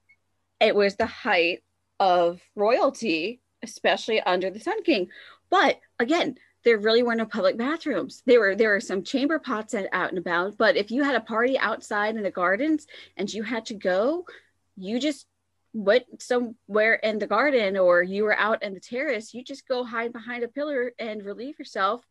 it 0.60 0.74
was 0.74 0.96
the 0.96 1.06
height 1.06 1.62
of 2.00 2.40
royalty, 2.54 3.40
especially 3.62 4.20
under 4.20 4.50
the 4.50 4.60
Sun 4.60 4.82
King. 4.82 5.08
But 5.50 5.80
again, 5.98 6.36
there 6.64 6.78
really 6.78 7.02
were 7.02 7.14
no 7.14 7.26
public 7.26 7.56
bathrooms. 7.56 8.22
There 8.26 8.40
were 8.40 8.54
there 8.56 8.70
were 8.70 8.80
some 8.80 9.02
chamber 9.02 9.38
pots 9.38 9.74
out 9.74 10.08
and 10.10 10.18
about. 10.18 10.56
But 10.56 10.76
if 10.76 10.90
you 10.90 11.02
had 11.02 11.14
a 11.14 11.20
party 11.20 11.58
outside 11.58 12.16
in 12.16 12.22
the 12.22 12.30
gardens 12.30 12.86
and 13.16 13.32
you 13.32 13.42
had 13.42 13.66
to 13.66 13.74
go, 13.74 14.24
you 14.76 14.98
just 14.98 15.26
went 15.74 16.04
somewhere 16.22 16.94
in 16.94 17.18
the 17.18 17.26
garden 17.26 17.76
or 17.76 18.02
you 18.02 18.24
were 18.24 18.36
out 18.38 18.62
in 18.62 18.72
the 18.74 18.80
terrace. 18.80 19.34
You 19.34 19.42
just 19.44 19.68
go 19.68 19.84
hide 19.84 20.12
behind 20.12 20.42
a 20.44 20.48
pillar 20.48 20.92
and 20.98 21.22
relieve 21.24 21.58
yourself, 21.58 22.02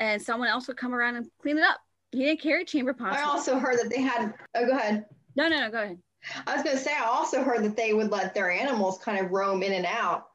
and 0.00 0.20
someone 0.20 0.48
else 0.48 0.68
would 0.68 0.76
come 0.76 0.94
around 0.94 1.16
and 1.16 1.26
clean 1.40 1.58
it 1.58 1.64
up. 1.64 1.78
He 2.12 2.24
didn't 2.24 2.40
carry 2.40 2.64
chamber 2.64 2.94
pots. 2.94 3.16
I 3.16 3.22
also 3.22 3.58
heard 3.58 3.78
that 3.78 3.90
they 3.90 4.00
had, 4.00 4.34
oh, 4.54 4.66
go 4.66 4.72
ahead. 4.72 5.04
No, 5.36 5.48
no, 5.48 5.60
no, 5.60 5.70
go 5.70 5.82
ahead. 5.82 5.98
I 6.46 6.54
was 6.54 6.62
going 6.62 6.76
to 6.76 6.82
say, 6.82 6.92
I 6.94 7.04
also 7.04 7.42
heard 7.42 7.64
that 7.64 7.76
they 7.76 7.92
would 7.92 8.10
let 8.10 8.34
their 8.34 8.50
animals 8.50 8.98
kind 8.98 9.24
of 9.24 9.30
roam 9.30 9.62
in 9.62 9.72
and 9.72 9.86
out 9.86 10.26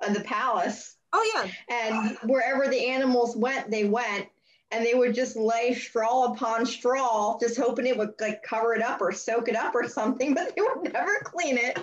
of 0.00 0.14
the 0.14 0.20
palace. 0.20 0.96
oh 1.12 1.32
yeah. 1.34 1.50
And 1.74 2.18
wherever 2.24 2.68
the 2.68 2.86
animals 2.86 3.36
went, 3.36 3.70
they 3.70 3.84
went. 3.84 4.26
And 4.70 4.84
they 4.84 4.92
would 4.92 5.14
just 5.14 5.34
lay 5.34 5.72
straw 5.72 6.32
upon 6.32 6.66
straw, 6.66 7.38
just 7.40 7.56
hoping 7.56 7.86
it 7.86 7.96
would 7.96 8.12
like 8.20 8.42
cover 8.42 8.74
it 8.74 8.82
up 8.82 9.00
or 9.00 9.12
soak 9.12 9.48
it 9.48 9.56
up 9.56 9.74
or 9.74 9.88
something, 9.88 10.34
but 10.36 10.54
they 10.54 10.60
would 10.60 10.92
never 10.92 11.22
clean 11.24 11.56
it. 11.56 11.78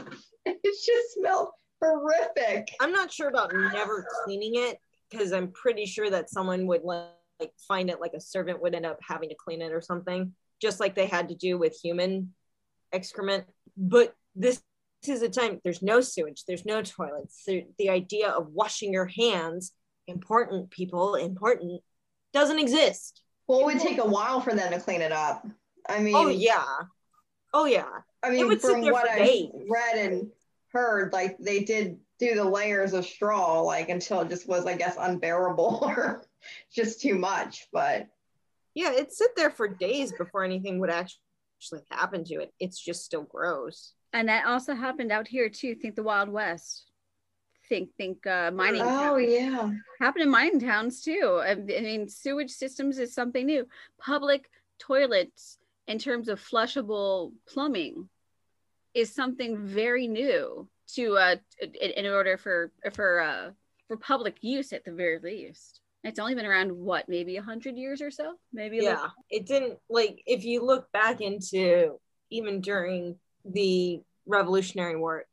It 0.45 0.59
just 0.63 1.13
smelled 1.15 1.49
horrific. 1.81 2.69
I'm 2.79 2.91
not 2.91 3.11
sure 3.11 3.27
about 3.29 3.51
never 3.73 4.05
cleaning 4.23 4.53
it 4.55 4.79
because 5.09 5.33
I'm 5.33 5.51
pretty 5.51 5.85
sure 5.85 6.09
that 6.09 6.29
someone 6.29 6.67
would 6.67 6.83
like, 6.83 7.51
find 7.67 7.89
it 7.89 7.99
like 7.99 8.13
a 8.13 8.21
servant 8.21 8.61
would 8.61 8.75
end 8.75 8.85
up 8.85 8.99
having 9.01 9.29
to 9.29 9.35
clean 9.35 9.61
it 9.61 9.71
or 9.71 9.81
something, 9.81 10.33
just 10.61 10.79
like 10.79 10.95
they 10.95 11.05
had 11.05 11.29
to 11.29 11.35
do 11.35 11.57
with 11.57 11.77
human 11.81 12.33
excrement. 12.93 13.45
But 13.77 14.15
this, 14.35 14.61
this 15.03 15.17
is 15.17 15.21
a 15.21 15.29
time 15.29 15.59
there's 15.63 15.81
no 15.81 16.01
sewage, 16.01 16.43
there's 16.47 16.65
no 16.65 16.81
toilets. 16.81 17.43
The, 17.45 17.65
the 17.77 17.89
idea 17.89 18.29
of 18.29 18.47
washing 18.53 18.93
your 18.93 19.05
hands, 19.05 19.73
important 20.07 20.71
people, 20.71 21.15
important, 21.15 21.81
doesn't 22.33 22.59
exist. 22.59 23.21
Well, 23.47 23.59
it 23.61 23.65
would 23.65 23.79
take 23.79 23.99
a 23.99 24.05
while 24.05 24.41
for 24.41 24.53
them 24.53 24.71
to 24.71 24.79
clean 24.79 25.01
it 25.01 25.11
up. 25.11 25.45
I 25.87 25.97
oh, 25.97 26.01
mean, 26.01 26.15
Oh 26.15 26.27
yeah. 26.29 26.65
Oh 27.53 27.65
yeah. 27.65 27.85
I 28.23 28.31
mean, 28.31 28.57
from 28.59 28.81
what 28.85 29.09
I 29.09 29.49
read 29.69 29.97
and 29.97 30.31
heard, 30.71 31.13
like 31.13 31.37
they 31.37 31.63
did 31.63 31.99
do 32.19 32.35
the 32.35 32.43
layers 32.43 32.93
of 32.93 33.05
straw, 33.05 33.61
like 33.61 33.89
until 33.89 34.21
it 34.21 34.29
just 34.29 34.47
was, 34.47 34.65
I 34.65 34.75
guess, 34.75 34.95
unbearable 34.99 35.79
or 35.83 36.23
just 36.73 37.01
too 37.01 37.15
much. 37.17 37.67
But 37.73 38.07
Yeah, 38.73 38.93
it'd 38.93 39.11
sit 39.11 39.35
there 39.35 39.51
for 39.51 39.67
days 39.67 40.13
before 40.13 40.43
anything 40.43 40.79
would 40.79 40.89
actually 40.89 41.81
happen 41.91 42.23
to 42.25 42.35
it. 42.35 42.53
It's 42.59 42.79
just 42.79 43.05
still 43.05 43.23
gross. 43.23 43.93
And 44.13 44.29
that 44.29 44.45
also 44.45 44.73
happened 44.73 45.11
out 45.11 45.27
here 45.27 45.49
too. 45.49 45.75
Think 45.75 45.95
the 45.95 46.03
Wild 46.03 46.29
West. 46.29 46.91
Think 47.67 47.89
think 47.97 48.25
uh, 48.27 48.51
mining. 48.51 48.81
oh 48.81 48.85
towns. 48.85 49.25
yeah, 49.27 49.71
Happened 49.99 50.23
in 50.23 50.29
mining 50.29 50.59
towns 50.59 51.01
too. 51.01 51.41
I, 51.43 51.51
I 51.51 51.55
mean, 51.55 52.07
sewage 52.07 52.51
systems 52.51 52.99
is 52.99 53.13
something 53.13 53.45
new. 53.45 53.67
Public 53.99 54.49
toilets, 54.79 55.57
in 55.87 55.97
terms 55.97 56.29
of 56.29 56.39
flushable 56.39 57.33
plumbing, 57.47 58.07
is 58.93 59.13
something 59.13 59.57
very 59.65 60.07
new 60.07 60.69
to 60.93 61.17
uh 61.17 61.35
in, 61.81 61.91
in 61.91 62.05
order 62.07 62.37
for 62.37 62.71
for 62.93 63.21
uh 63.21 63.51
for 63.87 63.97
public 63.97 64.37
use 64.41 64.73
at 64.73 64.83
the 64.85 64.91
very 64.91 65.19
least. 65.19 65.81
It's 66.03 66.19
only 66.19 66.35
been 66.35 66.45
around 66.45 66.71
what 66.71 67.09
maybe 67.09 67.37
a 67.37 67.41
hundred 67.41 67.77
years 67.77 67.99
or 68.01 68.11
so, 68.11 68.35
maybe. 68.53 68.77
like- 68.77 68.97
yeah 68.97 69.07
it 69.29 69.45
didn't 69.45 69.79
like 69.89 70.21
if 70.25 70.43
you 70.45 70.63
look 70.63 70.91
back 70.91 71.21
into 71.21 71.97
even 72.29 72.61
during 72.61 73.15
the 73.45 74.01
revolutionary 74.25 74.95
war 74.95 75.25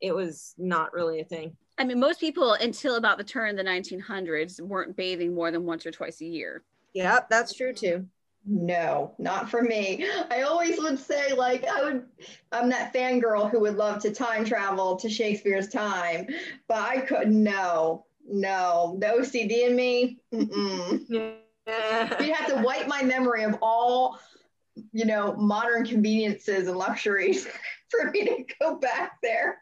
it 0.00 0.14
was 0.14 0.54
not 0.58 0.92
really 0.92 1.20
a 1.20 1.24
thing 1.24 1.56
I 1.78 1.84
mean, 1.84 2.00
most 2.00 2.20
people 2.20 2.54
until 2.54 2.96
about 2.96 3.18
the 3.18 3.24
turn 3.24 3.50
of 3.50 3.56
the 3.56 3.70
1900s 3.70 4.60
weren't 4.62 4.96
bathing 4.96 5.34
more 5.34 5.50
than 5.50 5.64
once 5.66 5.84
or 5.84 5.90
twice 5.90 6.20
a 6.22 6.26
year. 6.26 6.62
yeah 6.94 7.20
that's 7.28 7.54
true 7.54 7.72
too 7.74 8.06
no, 8.46 9.12
not 9.18 9.50
for 9.50 9.62
me. 9.62 10.08
I 10.30 10.42
always 10.42 10.78
would 10.78 10.98
say, 10.98 11.32
like, 11.32 11.66
I 11.66 11.82
would, 11.82 12.06
I'm 12.52 12.68
that 12.70 12.94
fangirl 12.94 13.50
who 13.50 13.60
would 13.60 13.76
love 13.76 14.00
to 14.02 14.12
time 14.12 14.44
travel 14.44 14.96
to 14.96 15.08
Shakespeare's 15.08 15.68
time, 15.68 16.28
but 16.68 16.78
I 16.78 17.00
could 17.00 17.30
no, 17.30 18.06
no, 18.28 18.96
the 19.00 19.06
OCD 19.06 19.66
in 19.68 19.76
me. 19.76 20.18
Mm-mm. 20.32 21.08
You'd 22.20 22.36
have 22.36 22.46
to 22.48 22.62
wipe 22.62 22.86
my 22.86 23.02
memory 23.02 23.42
of 23.42 23.58
all, 23.60 24.20
you 24.92 25.04
know, 25.04 25.34
modern 25.34 25.84
conveniences 25.84 26.68
and 26.68 26.76
luxuries 26.76 27.48
for 27.90 28.10
me 28.10 28.24
to 28.24 28.44
go 28.60 28.76
back 28.76 29.18
there. 29.22 29.58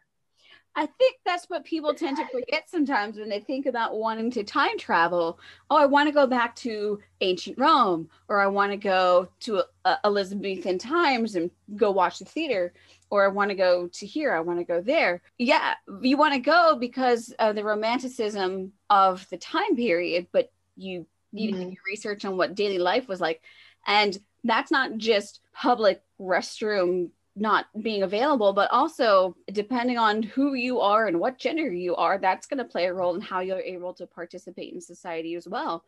I 0.76 0.86
think 0.86 1.16
that's 1.24 1.48
what 1.48 1.64
people 1.64 1.94
tend 1.94 2.16
to 2.16 2.26
forget 2.26 2.68
sometimes 2.68 3.16
when 3.16 3.28
they 3.28 3.38
think 3.40 3.66
about 3.66 3.96
wanting 3.96 4.30
to 4.32 4.42
time 4.42 4.76
travel. 4.76 5.38
Oh, 5.70 5.76
I 5.76 5.86
want 5.86 6.08
to 6.08 6.12
go 6.12 6.26
back 6.26 6.56
to 6.56 7.00
ancient 7.20 7.58
Rome, 7.58 8.08
or 8.28 8.40
I 8.40 8.48
want 8.48 8.72
to 8.72 8.76
go 8.76 9.28
to 9.40 9.62
uh, 9.84 9.96
Elizabethan 10.04 10.78
times 10.78 11.36
and 11.36 11.50
go 11.76 11.92
watch 11.92 12.18
the 12.18 12.24
theater, 12.24 12.72
or 13.08 13.24
I 13.24 13.28
want 13.28 13.50
to 13.50 13.54
go 13.54 13.86
to 13.86 14.06
here, 14.06 14.34
I 14.34 14.40
want 14.40 14.58
to 14.58 14.64
go 14.64 14.80
there. 14.80 15.22
Yeah, 15.38 15.74
you 16.00 16.16
want 16.16 16.34
to 16.34 16.40
go 16.40 16.76
because 16.76 17.32
of 17.38 17.54
the 17.54 17.62
romanticism 17.64 18.72
of 18.90 19.28
the 19.30 19.36
time 19.38 19.76
period, 19.76 20.26
but 20.32 20.50
you 20.76 21.06
you 21.30 21.52
Mhm. 21.52 21.70
do 21.70 21.76
research 21.88 22.24
on 22.24 22.36
what 22.36 22.54
daily 22.54 22.78
life 22.78 23.08
was 23.08 23.20
like. 23.20 23.42
And 23.86 24.16
that's 24.44 24.70
not 24.70 24.96
just 24.96 25.40
public 25.52 26.02
restroom 26.20 27.10
not 27.36 27.66
being 27.82 28.02
available, 28.02 28.52
but 28.52 28.70
also 28.70 29.36
depending 29.52 29.98
on 29.98 30.22
who 30.22 30.54
you 30.54 30.80
are 30.80 31.06
and 31.06 31.18
what 31.18 31.38
gender 31.38 31.72
you 31.72 31.96
are, 31.96 32.18
that's 32.18 32.46
going 32.46 32.58
to 32.58 32.64
play 32.64 32.86
a 32.86 32.94
role 32.94 33.14
in 33.14 33.20
how 33.20 33.40
you're 33.40 33.58
able 33.58 33.92
to 33.94 34.06
participate 34.06 34.72
in 34.72 34.80
society 34.80 35.34
as 35.34 35.48
well. 35.48 35.84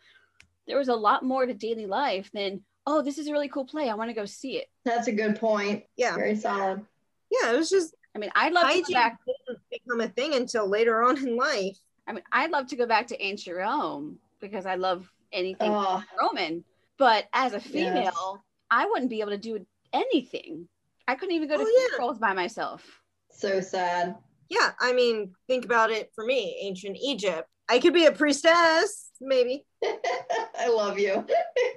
There 0.66 0.78
was 0.78 0.88
a 0.88 0.94
lot 0.94 1.22
more 1.22 1.46
to 1.46 1.54
daily 1.54 1.86
life 1.86 2.30
than, 2.32 2.62
oh, 2.86 3.02
this 3.02 3.18
is 3.18 3.28
a 3.28 3.32
really 3.32 3.48
cool 3.48 3.64
play. 3.64 3.88
I 3.88 3.94
want 3.94 4.10
to 4.10 4.14
go 4.14 4.24
see 4.24 4.56
it. 4.56 4.68
That's 4.84 5.06
a 5.06 5.12
good 5.12 5.38
point. 5.38 5.84
Yeah. 5.96 6.16
Very 6.16 6.36
solid. 6.36 6.84
Yeah, 7.30 7.52
it 7.52 7.56
was 7.56 7.70
just 7.70 7.94
I 8.16 8.18
mean, 8.18 8.30
I'd 8.34 8.54
love 8.54 8.72
to 8.72 8.80
go 8.80 8.92
back. 8.94 9.18
didn't 9.26 9.60
become 9.70 10.00
a 10.00 10.08
thing 10.08 10.34
until 10.34 10.66
later 10.66 11.02
on 11.02 11.18
in 11.18 11.36
life. 11.36 11.76
I 12.08 12.12
mean, 12.12 12.22
I'd 12.32 12.50
love 12.50 12.66
to 12.68 12.76
go 12.76 12.86
back 12.86 13.08
to 13.08 13.22
ancient 13.22 13.54
Rome 13.54 14.18
because 14.40 14.64
I 14.64 14.76
love 14.76 15.12
anything 15.32 15.70
Oh, 15.70 16.02
Roman. 16.18 16.64
But 16.96 17.26
as 17.34 17.52
a 17.52 17.60
female, 17.60 18.42
I 18.70 18.86
wouldn't 18.86 19.10
be 19.10 19.20
able 19.20 19.32
to 19.32 19.38
do 19.38 19.66
anything. 19.92 20.66
I 21.08 21.14
couldn't 21.14 21.34
even 21.34 21.48
go 21.48 21.56
to 21.56 21.62
Oh, 21.62 21.66
yeah. 21.80 21.88
funerals 21.96 22.18
by 22.18 22.32
myself. 22.32 22.84
so 23.30 23.60
sad. 23.60 24.16
Yeah, 24.48 24.72
I 24.80 24.92
mean, 24.92 25.32
think 25.48 25.64
about 25.64 25.90
it 25.90 26.10
for 26.14 26.24
me, 26.24 26.56
ancient 26.60 26.96
Egypt. 27.02 27.48
I 27.68 27.78
could 27.80 27.92
be 27.94 28.06
a 28.06 28.12
priestess, 28.12 29.10
maybe. 29.20 29.64
I 29.84 30.68
love 30.68 30.98
you. 30.98 31.26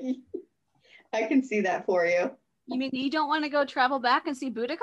I 1.13 1.23
can 1.23 1.43
see 1.43 1.61
that 1.61 1.85
for 1.85 2.05
you. 2.05 2.31
You 2.67 2.77
mean 2.79 2.91
you 2.93 3.09
don't 3.09 3.27
want 3.27 3.43
to 3.43 3.49
go 3.49 3.65
travel 3.65 3.99
back 3.99 4.27
and 4.27 4.37
see 4.37 4.51
Boudica? 4.51 4.77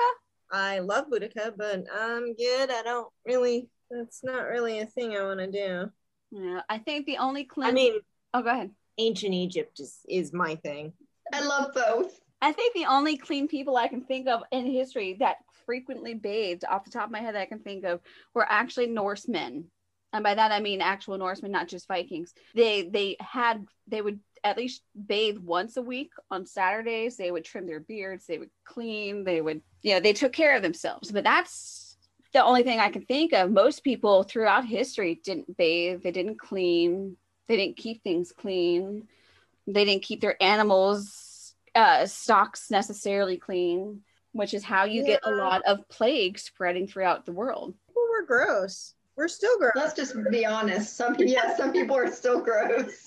I 0.51 0.79
love 0.79 1.05
Boudica, 1.09 1.53
but 1.57 1.85
I'm 1.93 2.35
good. 2.35 2.69
I 2.69 2.81
don't 2.83 3.07
really, 3.25 3.69
that's 3.89 4.23
not 4.23 4.47
really 4.47 4.79
a 4.79 4.85
thing 4.85 5.15
I 5.15 5.23
want 5.23 5.39
to 5.39 5.47
do. 5.51 5.89
Yeah, 6.31 6.61
I 6.69 6.79
think 6.79 7.05
the 7.05 7.17
only 7.17 7.45
clean. 7.45 7.69
I 7.69 7.71
mean, 7.71 7.93
oh, 8.33 8.41
go 8.41 8.49
ahead. 8.49 8.71
ancient 8.97 9.33
Egypt 9.33 9.79
is, 9.79 9.99
is 10.09 10.33
my 10.33 10.55
thing. 10.55 10.91
I 11.33 11.41
love 11.41 11.73
both. 11.73 12.19
I 12.41 12.51
think 12.51 12.73
the 12.73 12.85
only 12.85 13.17
clean 13.17 13.47
people 13.47 13.77
I 13.77 13.87
can 13.87 14.01
think 14.01 14.27
of 14.27 14.43
in 14.51 14.65
history 14.65 15.17
that 15.19 15.37
frequently 15.65 16.13
bathed, 16.13 16.65
off 16.69 16.85
the 16.85 16.91
top 16.91 17.05
of 17.05 17.11
my 17.11 17.19
head, 17.19 17.35
that 17.35 17.41
I 17.41 17.45
can 17.45 17.59
think 17.59 17.83
of, 17.83 17.99
were 18.33 18.45
actually 18.47 18.87
Norsemen, 18.87 19.65
and 20.13 20.23
by 20.23 20.35
that 20.35 20.51
I 20.51 20.59
mean 20.59 20.81
actual 20.81 21.17
Norsemen, 21.17 21.51
not 21.51 21.67
just 21.67 21.87
Vikings. 21.87 22.33
They 22.55 22.83
they 22.83 23.17
had 23.19 23.65
they 23.87 24.01
would 24.01 24.19
at 24.43 24.57
least 24.57 24.83
bathe 25.07 25.37
once 25.39 25.77
a 25.77 25.81
week 25.81 26.11
on 26.31 26.45
Saturdays. 26.45 27.17
They 27.17 27.31
would 27.31 27.43
trim 27.43 27.67
their 27.67 27.79
beards. 27.79 28.25
They 28.25 28.37
would 28.37 28.51
clean. 28.65 29.23
They 29.23 29.41
would 29.41 29.61
you 29.81 29.93
know 29.93 29.99
they 29.99 30.13
took 30.13 30.33
care 30.33 30.55
of 30.55 30.61
themselves. 30.61 31.11
But 31.11 31.23
that's 31.23 31.97
the 32.33 32.43
only 32.43 32.63
thing 32.63 32.79
I 32.79 32.89
can 32.89 33.03
think 33.03 33.33
of. 33.33 33.51
Most 33.51 33.83
people 33.83 34.23
throughout 34.23 34.65
history 34.65 35.19
didn't 35.23 35.57
bathe. 35.57 36.03
They 36.03 36.11
didn't 36.11 36.39
clean. 36.39 37.17
They 37.47 37.57
didn't 37.57 37.77
keep 37.77 38.03
things 38.03 38.31
clean. 38.31 39.07
They 39.65 39.85
didn't 39.85 40.03
keep 40.03 40.21
their 40.21 40.41
animals 40.41 41.26
uh, 41.77 42.05
stocks 42.05 42.71
necessarily 42.71 43.37
clean, 43.37 44.01
which 44.33 44.53
is 44.53 44.63
how 44.63 44.85
you 44.85 45.05
get 45.05 45.21
a 45.23 45.31
lot 45.31 45.61
of 45.65 45.87
plague 45.89 46.39
spreading 46.39 46.87
throughout 46.87 47.25
the 47.25 47.31
world. 47.31 47.73
People 47.87 48.03
were 48.11 48.25
gross. 48.25 48.93
We're 49.15 49.27
still 49.27 49.57
gross. 49.57 49.73
Let's 49.75 49.93
just 49.93 50.15
be 50.31 50.45
honest. 50.45 50.95
Some 50.95 51.15
yeah, 51.19 51.55
some 51.55 51.71
people 51.71 51.95
are 51.95 52.11
still 52.11 52.41
gross. 52.41 53.03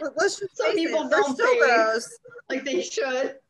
But 0.00 0.12
Let's 0.16 0.40
just 0.40 0.56
Some 0.56 0.66
face 0.66 0.74
it, 0.74 0.86
people 0.86 1.04
we're 1.04 1.10
don't 1.10 1.34
still 1.34 1.54
bathe. 1.54 1.62
gross. 1.62 2.18
like 2.50 2.64
they 2.64 2.82
should. 2.82 3.36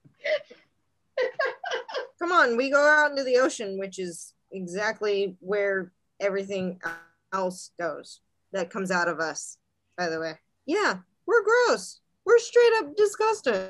Come 2.18 2.32
on, 2.32 2.56
we 2.56 2.70
go 2.70 2.86
out 2.86 3.10
into 3.10 3.24
the 3.24 3.38
ocean, 3.38 3.78
which 3.78 3.98
is 3.98 4.34
exactly 4.52 5.36
where 5.40 5.92
everything 6.20 6.80
else 7.32 7.70
goes 7.78 8.20
that 8.52 8.70
comes 8.70 8.90
out 8.90 9.08
of 9.08 9.20
us, 9.20 9.58
by 9.96 10.08
the 10.08 10.20
way. 10.20 10.38
Yeah, 10.66 10.98
we're 11.26 11.42
gross. 11.42 12.00
We're 12.24 12.38
straight 12.38 12.72
up 12.78 12.96
disgusting. 12.96 13.68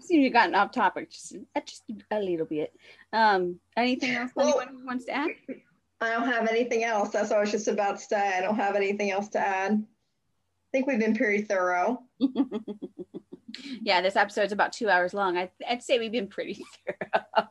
See, 0.00 0.16
you 0.20 0.30
gotten 0.30 0.54
off 0.54 0.72
topic 0.72 1.10
just 1.10 1.36
uh, 1.54 1.60
just 1.60 1.82
a 2.10 2.18
little 2.20 2.46
bit. 2.46 2.72
Um, 3.12 3.60
anything 3.76 4.12
else 4.14 4.30
Well- 4.34 4.60
anyone 4.60 4.86
wants 4.86 5.04
to 5.06 5.12
add? 5.12 5.30
I 6.00 6.10
don't 6.10 6.28
have 6.30 6.48
anything 6.48 6.84
else. 6.84 7.10
That's 7.10 7.30
what 7.30 7.38
I 7.38 7.40
was 7.40 7.50
just 7.50 7.68
about 7.68 7.98
to 7.98 8.04
say. 8.04 8.36
I 8.36 8.42
don't 8.42 8.56
have 8.56 8.76
anything 8.76 9.10
else 9.10 9.28
to 9.28 9.38
add. 9.38 9.72
I 9.72 10.68
think 10.70 10.86
we've 10.86 10.98
been 10.98 11.14
pretty 11.16 11.42
thorough. 11.42 12.02
yeah, 13.82 14.02
this 14.02 14.16
episode's 14.16 14.52
about 14.52 14.72
two 14.72 14.90
hours 14.90 15.14
long. 15.14 15.38
I, 15.38 15.50
I'd 15.68 15.82
say 15.82 15.98
we've 15.98 16.12
been 16.12 16.28
pretty 16.28 16.62
thorough. 16.86 17.48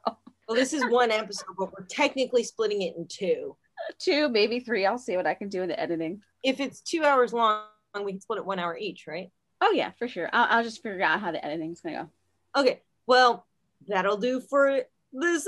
Well, 0.47 0.55
this 0.55 0.73
is 0.73 0.83
one 0.89 1.09
episode, 1.09 1.55
but 1.57 1.71
we're 1.73 1.87
technically 1.87 2.43
splitting 2.43 2.83
it 2.83 2.95
in 2.95 3.07
two. 3.07 3.55
Two, 3.99 4.29
maybe 4.29 4.59
three. 4.59 4.85
I'll 4.85 4.99
see 4.99 5.17
what 5.17 5.25
I 5.25 5.33
can 5.33 5.49
do 5.49 5.63
in 5.63 5.69
the 5.69 5.79
editing. 5.79 6.21
If 6.43 6.59
it's 6.59 6.81
two 6.81 7.03
hours 7.03 7.33
long, 7.33 7.63
we 8.03 8.11
can 8.11 8.21
split 8.21 8.37
it 8.39 8.45
one 8.45 8.59
hour 8.59 8.77
each, 8.77 9.05
right? 9.07 9.31
Oh 9.67 9.71
yeah, 9.71 9.89
for 9.97 10.07
sure. 10.07 10.29
I'll, 10.31 10.57
I'll 10.57 10.63
just 10.63 10.83
figure 10.83 11.01
out 11.01 11.19
how 11.21 11.31
the 11.31 11.43
editing's 11.43 11.81
gonna 11.81 12.07
go. 12.53 12.61
Okay, 12.61 12.83
well, 13.07 13.47
that'll 13.87 14.17
do 14.17 14.39
for 14.39 14.81
this 15.11 15.47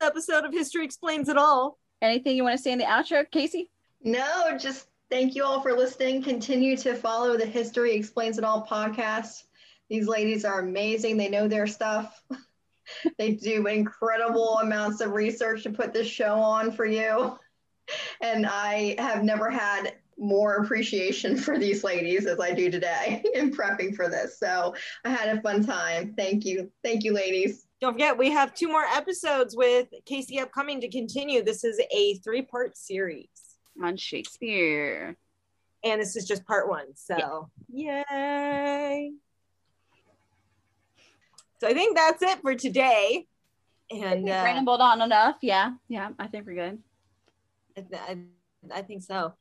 episode 0.00 0.46
of 0.46 0.54
History 0.54 0.86
Explains 0.86 1.28
It 1.28 1.36
All. 1.36 1.78
Anything 2.00 2.34
you 2.34 2.44
want 2.44 2.56
to 2.56 2.62
say 2.62 2.72
in 2.72 2.78
the 2.78 2.86
outro, 2.86 3.30
Casey? 3.30 3.70
No, 4.02 4.56
just 4.58 4.86
thank 5.10 5.34
you 5.34 5.44
all 5.44 5.60
for 5.60 5.74
listening. 5.74 6.22
Continue 6.22 6.78
to 6.78 6.94
follow 6.94 7.36
the 7.36 7.44
History 7.44 7.94
Explains 7.94 8.38
It 8.38 8.44
All 8.44 8.66
podcast. 8.66 9.42
These 9.90 10.08
ladies 10.08 10.46
are 10.46 10.60
amazing. 10.60 11.18
They 11.18 11.28
know 11.28 11.46
their 11.46 11.66
stuff. 11.66 12.22
they 13.18 13.32
do 13.32 13.66
incredible 13.66 14.60
amounts 14.60 15.02
of 15.02 15.10
research 15.10 15.64
to 15.64 15.70
put 15.70 15.92
this 15.92 16.08
show 16.08 16.36
on 16.36 16.72
for 16.72 16.86
you. 16.86 17.38
And 18.22 18.46
I 18.46 18.94
have 18.98 19.24
never 19.24 19.50
had 19.50 19.92
more 20.18 20.56
appreciation 20.56 21.36
for 21.36 21.58
these 21.58 21.84
ladies 21.84 22.26
as 22.26 22.40
I 22.40 22.52
do 22.52 22.70
today 22.70 23.22
in 23.34 23.50
prepping 23.50 23.94
for 23.94 24.08
this. 24.08 24.38
So 24.38 24.74
I 25.04 25.10
had 25.10 25.36
a 25.36 25.40
fun 25.40 25.64
time. 25.64 26.14
Thank 26.16 26.44
you. 26.44 26.70
Thank 26.82 27.04
you, 27.04 27.12
ladies. 27.12 27.66
Don't 27.80 27.92
forget, 27.92 28.18
we 28.18 28.30
have 28.30 28.54
two 28.54 28.66
more 28.66 28.84
episodes 28.84 29.56
with 29.56 29.86
Casey 30.04 30.40
upcoming 30.40 30.80
to 30.80 30.88
continue. 30.88 31.44
This 31.44 31.62
is 31.62 31.80
a 31.92 32.14
three 32.16 32.42
part 32.42 32.76
series, 32.76 33.28
On 33.82 33.96
Shakespeare. 33.96 35.16
and 35.84 36.00
this 36.00 36.16
is 36.16 36.26
just 36.26 36.44
part 36.44 36.68
one. 36.68 36.86
So, 36.94 37.48
yay! 37.72 39.12
So, 41.60 41.68
I 41.68 41.72
think 41.72 41.96
that's 41.96 42.22
it 42.22 42.40
for 42.42 42.56
today. 42.56 43.26
And 43.90 44.28
uh, 44.28 44.42
rambled 44.44 44.80
on 44.80 45.00
enough. 45.00 45.36
Yeah, 45.40 45.74
yeah, 45.88 46.10
I 46.18 46.26
think 46.26 46.46
we're 46.46 46.54
good. 46.54 46.78
I, 47.76 47.84
I, 47.96 48.18
I 48.72 48.82
think 48.82 49.02
so. 49.02 49.34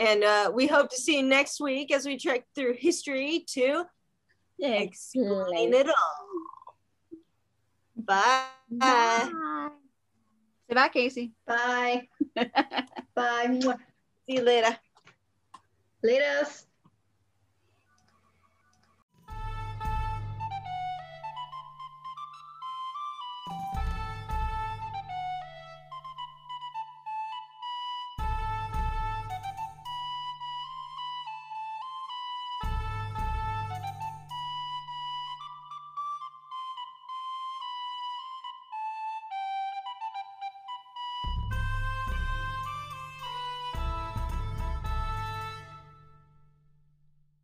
And 0.00 0.24
uh, 0.24 0.52
we 0.54 0.66
hope 0.66 0.90
to 0.90 0.96
see 0.96 1.18
you 1.18 1.22
next 1.22 1.60
week 1.60 1.92
as 1.92 2.06
we 2.06 2.18
trek 2.18 2.44
through 2.54 2.74
history 2.74 3.44
to 3.50 3.84
explain 4.58 5.72
it 5.74 5.86
all. 5.86 7.18
Bye. 7.96 8.44
Bye. 8.70 9.68
Say 10.68 10.74
bye, 10.74 10.88
Casey. 10.88 11.32
Bye. 11.46 12.08
Bye. 13.14 13.60
See 14.26 14.36
you 14.36 14.42
later. 14.42 14.76
Latest. 16.02 16.66